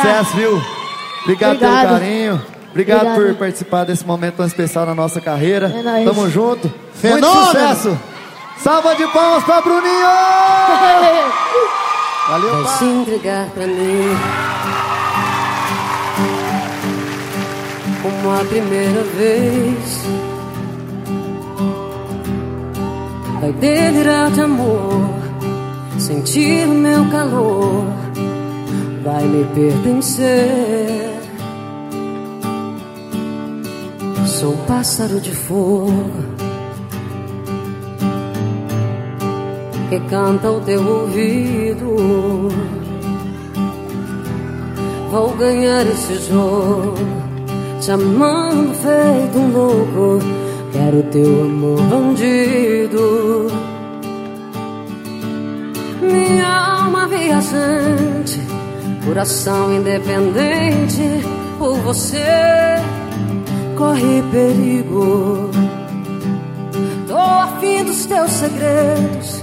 [0.02, 0.62] sucesso, viu?
[1.22, 1.88] Obrigado, Obrigado.
[1.88, 2.42] pelo carinho.
[2.70, 3.26] Obrigado, Obrigado.
[3.26, 5.72] por participar desse momento tão especial na nossa carreira.
[5.76, 6.04] É nóis.
[6.04, 6.72] Tamo junto.
[6.94, 7.26] Fenômeno.
[7.32, 7.98] Muito sucesso.
[8.58, 9.84] Salva de palmas pra Bruninho!
[12.28, 12.78] Valeu, Vai pai.
[12.78, 14.16] se entregar pra mim
[18.02, 20.02] Como a primeira vez
[23.40, 25.08] Vai delirar de amor
[25.98, 27.84] Sentir o meu calor
[29.10, 31.18] Vai me pertencer
[34.26, 36.10] Sou pássaro de fogo
[39.88, 42.48] que canta ao teu ouvido.
[45.10, 46.94] Vou ganhar esse jogo,
[47.80, 50.18] te amando feito um louco.
[50.70, 53.46] Quero teu amor bandido.
[56.02, 58.47] Minha alma viajante,
[59.08, 61.02] coração independente.
[61.58, 62.76] Por você
[63.76, 65.50] corre perigo.
[67.08, 69.42] Tô afim dos teus segredos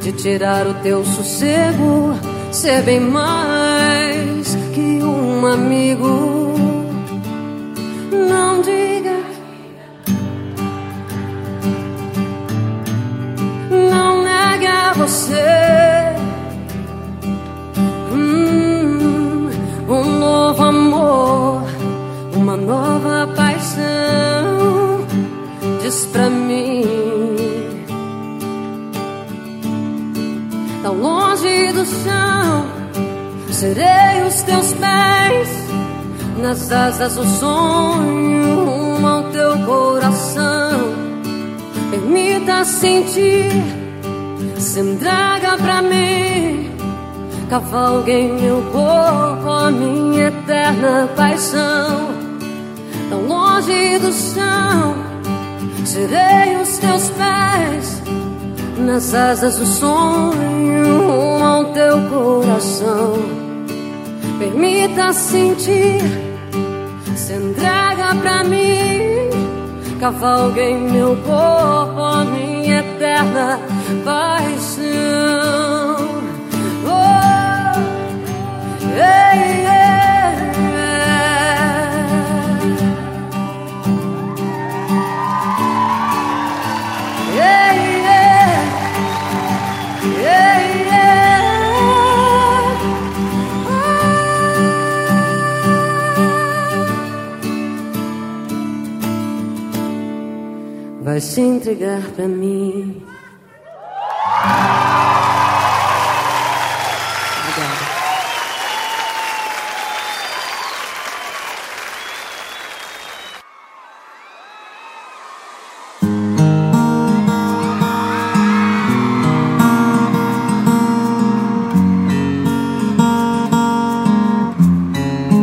[0.00, 2.14] de tirar o teu sossego,
[2.52, 6.54] ser bem mais que um amigo.
[8.12, 9.20] Não diga,
[13.70, 15.99] não negue a você
[22.50, 25.06] uma nova paixão.
[25.82, 26.84] Diz pra mim.
[30.82, 32.66] tão longe do chão.
[33.50, 35.48] Serei os teus pés
[36.38, 40.80] nas asas do sonho, rumo ao teu coração.
[41.90, 43.52] Permita sentir,
[44.56, 46.70] se entrega pra mim.
[47.50, 52.19] Cavalgue em meu corpo a minha eterna paixão.
[53.10, 54.94] Tão longe do chão,
[55.84, 58.02] serei os teus pés
[58.78, 60.60] nas asas do sonho
[61.06, 63.14] rumo ao teu coração.
[64.38, 66.00] Permita sentir,
[67.16, 69.28] se entrega pra mim.
[70.00, 73.60] Cavalgue em meu corpo a minha eterna
[74.04, 74.80] paixão.
[76.86, 77.74] Oh,
[78.96, 79.89] ei, ei,
[101.10, 103.02] Vai se entregar pra mim.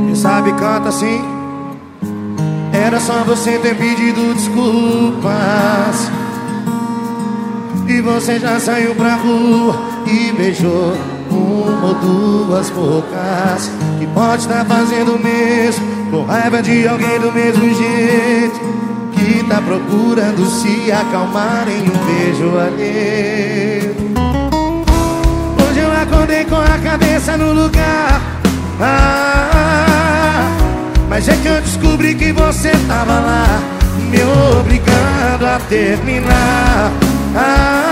[0.06, 1.37] Quem sabe canta assim.
[2.86, 6.12] Era só você ter pedido desculpas.
[7.88, 9.76] E você já saiu pra rua
[10.06, 10.96] e beijou
[11.32, 13.72] uma ou duas bocas.
[13.98, 18.60] Que pode estar fazendo o mesmo, com raiva de alguém do mesmo jeito.
[19.14, 23.96] Que tá procurando se acalmar em um beijo alheio.
[25.68, 28.22] Hoje eu acordei com a cabeça no lugar.
[28.80, 30.28] Ah,
[31.10, 33.60] mas é que eu descobri que você tava lá,
[34.10, 34.20] me
[34.60, 36.92] obrigando a terminar.
[37.36, 37.87] Ah,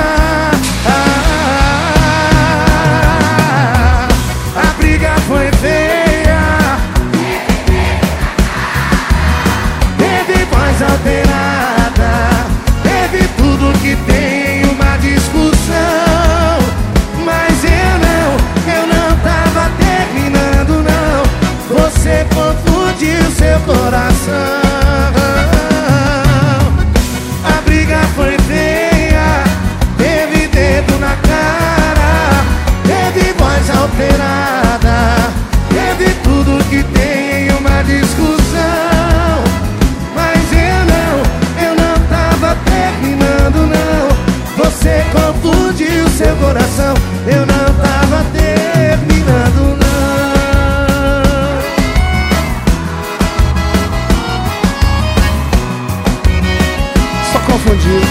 [23.86, 24.34] coração.
[27.44, 29.44] A briga foi feia,
[29.96, 32.44] teve dedo na cara,
[32.84, 35.32] teve voz alterada,
[35.70, 39.44] teve tudo que tem em uma discussão.
[40.16, 44.66] Mas eu não, eu não tava terminando, não.
[44.66, 47.15] Você confundiu seu coração
[57.86, 58.02] Confundiu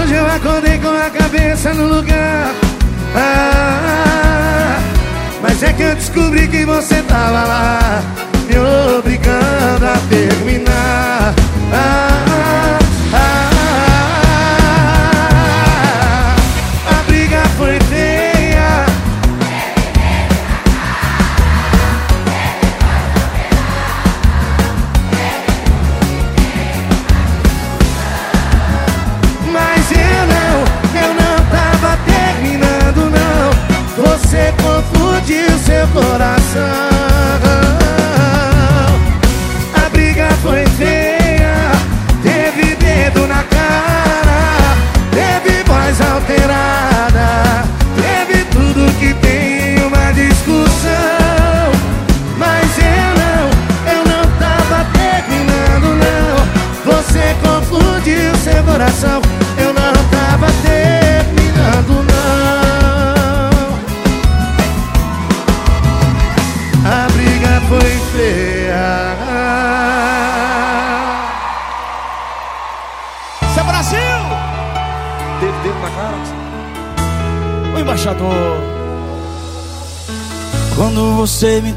[0.00, 2.54] Hoje eu acordei com a cabeça no lugar.
[3.14, 4.78] Ah,
[5.42, 8.02] Mas é que eu descobri que você tava lá
[8.48, 8.56] Me
[8.98, 11.34] obrigando a terminar.
[11.72, 12.13] Ah,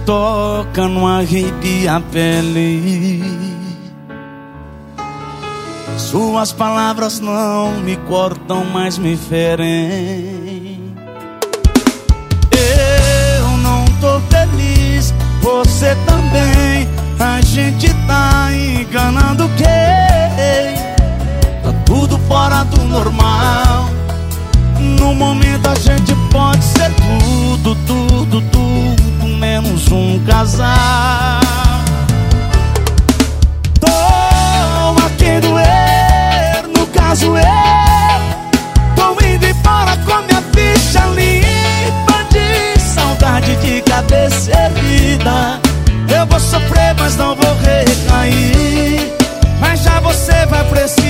[0.07, 3.21] toca, não arrepia a pele.
[5.97, 10.95] Suas palavras não me cortam, mas me ferem.
[12.49, 16.87] Eu não tô feliz, você também.
[17.19, 19.67] A gente tá enganando quem?
[21.63, 23.89] Tá tudo fora do normal.
[24.79, 28.66] No momento a gente pode ser tudo, tudo, tudo,
[29.47, 31.39] menos um casal.
[33.79, 38.19] Tô a quem doer, no caso eu.
[38.95, 45.61] Tô indo embora com minha ficha limpa de saudade de cabeça erguida.
[46.13, 49.13] Eu vou sofrer, mas não vou recair.
[49.61, 51.06] Mas já você vai precisar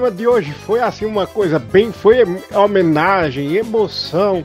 [0.00, 2.24] programa de hoje foi assim uma coisa bem, foi
[2.54, 4.42] homenagem, emoção,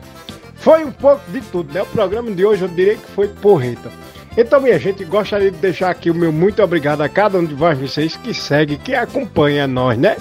[0.56, 1.82] foi um pouco de tudo, né?
[1.82, 3.90] O programa de hoje eu diria que foi porreta.
[4.38, 7.54] Então, minha gente, gostaria de deixar aqui o meu muito obrigado a cada um de
[7.54, 10.18] vocês que segue, que acompanha nós, né?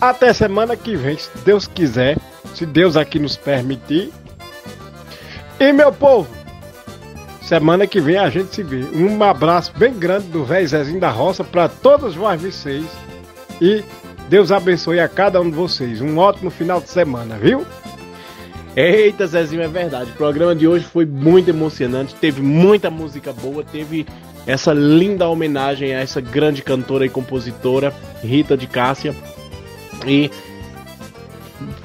[0.00, 2.16] Até semana que vem, se Deus quiser.
[2.54, 4.12] se Deus aqui nos permitir.
[5.58, 6.28] E meu povo,
[7.42, 8.84] semana que vem a gente se vê.
[8.94, 12.86] Um abraço bem grande do velho Zezinho da Roça para todos vocês.
[13.60, 13.82] E
[14.28, 16.00] Deus abençoe a cada um de vocês.
[16.00, 17.64] Um ótimo final de semana, viu?
[18.76, 20.10] Eita, Zezinho, é verdade.
[20.10, 22.14] O programa de hoje foi muito emocionante.
[22.14, 23.62] Teve muita música boa.
[23.62, 24.06] Teve
[24.46, 29.14] essa linda homenagem a essa grande cantora e compositora, Rita de Cássia.
[30.06, 30.30] E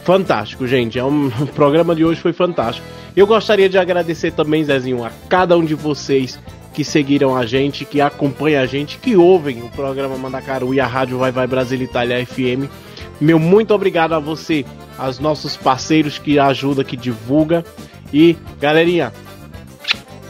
[0.04, 0.98] fantástico, gente.
[0.98, 2.88] É um, o programa de hoje foi fantástico.
[3.16, 6.40] Eu gostaria de agradecer também, Zezinho, a cada um de vocês
[6.80, 10.88] que seguiram a gente, que acompanham a gente, que ouvem o programa Mandacaru e a
[10.88, 12.72] Rádio Vai Vai Brasil Itália FM.
[13.20, 14.64] Meu muito obrigado a você,
[14.98, 17.66] aos nossos parceiros que ajudam, que divulga.
[18.14, 19.12] E, galerinha,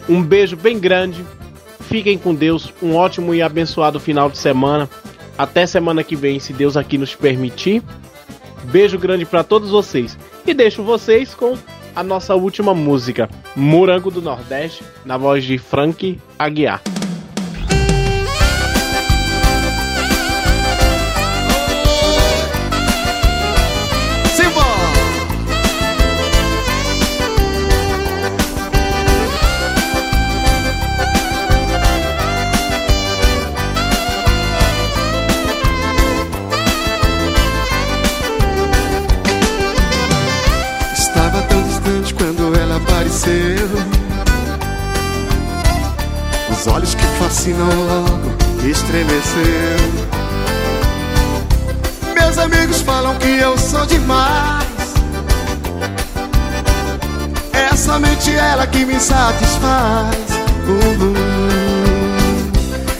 [0.09, 1.23] um beijo bem grande.
[1.81, 2.73] Fiquem com Deus.
[2.81, 4.89] Um ótimo e abençoado final de semana.
[5.37, 7.83] Até semana que vem, se Deus aqui nos permitir.
[8.63, 10.17] Beijo grande para todos vocês.
[10.47, 11.55] E deixo vocês com
[11.95, 16.81] a nossa última música, Morango do Nordeste, na voz de Frank Aguiar.
[47.49, 49.79] Fascinam logo estremeceu.
[52.13, 54.67] Meus amigos falam que eu sou demais.
[57.53, 60.15] É somente ela que me satisfaz.
[60.67, 61.13] Uhum.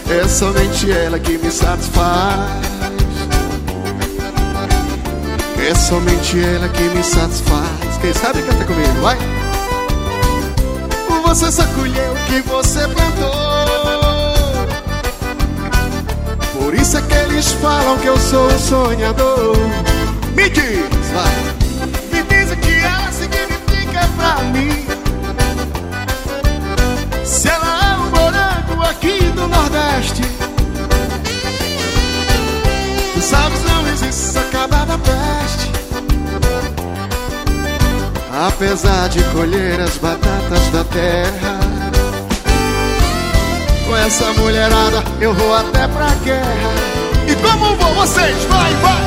[0.10, 2.70] É somente ela que me satisfaz.
[5.60, 7.98] É somente ela que me satisfaz.
[8.02, 9.18] Quem sabe canta comigo, vai.
[11.26, 13.49] Você colheu o que você plantou.
[16.70, 19.58] Por isso é que eles falam que eu sou um sonhador.
[20.36, 21.34] Me diz, vai.
[22.14, 24.86] Me diz o que ela significa pra mim.
[27.26, 30.22] Se ela é um morango aqui do Nordeste.
[33.16, 35.72] Tu sabes, não existe acabar da peste.
[38.48, 41.59] Apesar de colher as batatas da terra,
[44.06, 46.72] essa mulherada eu vou até pra guerra.
[47.28, 48.36] E como vão vocês?
[48.46, 49.02] Vai, vai!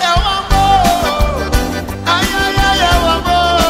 [0.00, 1.50] É o amor,
[2.06, 3.60] ai, ai, ai, é o amor.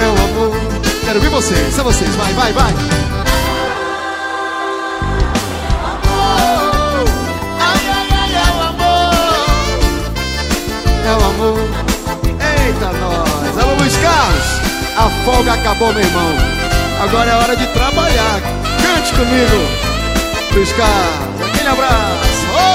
[0.00, 0.56] É o amor.
[1.04, 2.72] Quero ver vocês, são vocês, vai, vai, vai.
[11.06, 11.58] é o amor.
[12.40, 13.58] Eita, nós!
[13.58, 14.64] Alô, Luiz Carlos!
[14.96, 16.63] A folga acabou, meu irmão.
[17.04, 18.40] Agora é hora de trabalhar.
[18.82, 20.70] Cante comigo, Luiz.
[20.72, 22.46] Aquele abraço.
[22.50, 22.74] Ô!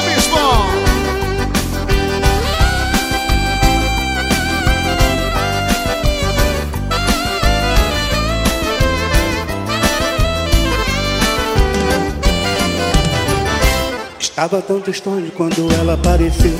[14.39, 16.55] Estava tão distante quando ela apareceu.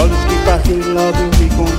[0.00, 1.69] Olhos que passei logo me convenceu.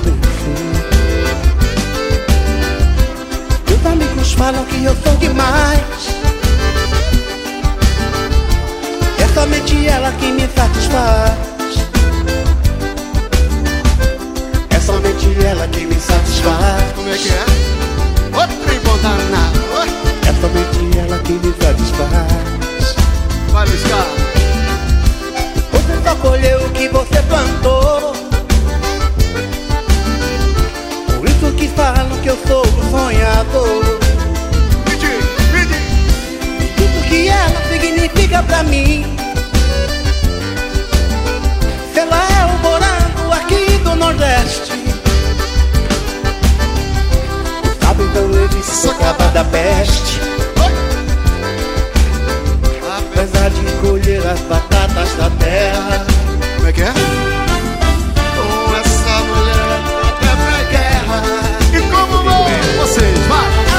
[4.42, 5.80] Falam que eu sou demais.
[9.20, 11.38] É somente ela que me satisfaz.
[14.72, 16.92] É somente ela que me satisfaz.
[16.96, 17.46] Como é que é?
[18.36, 19.60] Outro trem bom danado.
[20.28, 22.96] É somente ela que me satisfaz.
[23.52, 24.22] Vai, Carlos.
[25.72, 28.14] Você só colheu o que você plantou.
[31.16, 34.01] Por isso que falam que eu sou um sonhador.
[37.32, 39.06] Ela significa pra mim.
[41.94, 44.72] Se ela é o morango aqui do Nordeste.
[47.82, 48.50] Sabe então ele
[49.02, 50.22] acaba da peste.
[52.98, 56.06] Apesar de colher as batatas da terra.
[56.56, 56.94] Como é que é?
[58.36, 61.24] Com essa mulher até pra guerra.
[61.74, 62.46] E como vão
[62.80, 63.18] vocês?
[63.28, 63.71] Vai!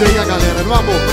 [0.00, 0.62] Você e a galera.
[0.62, 1.09] No amor,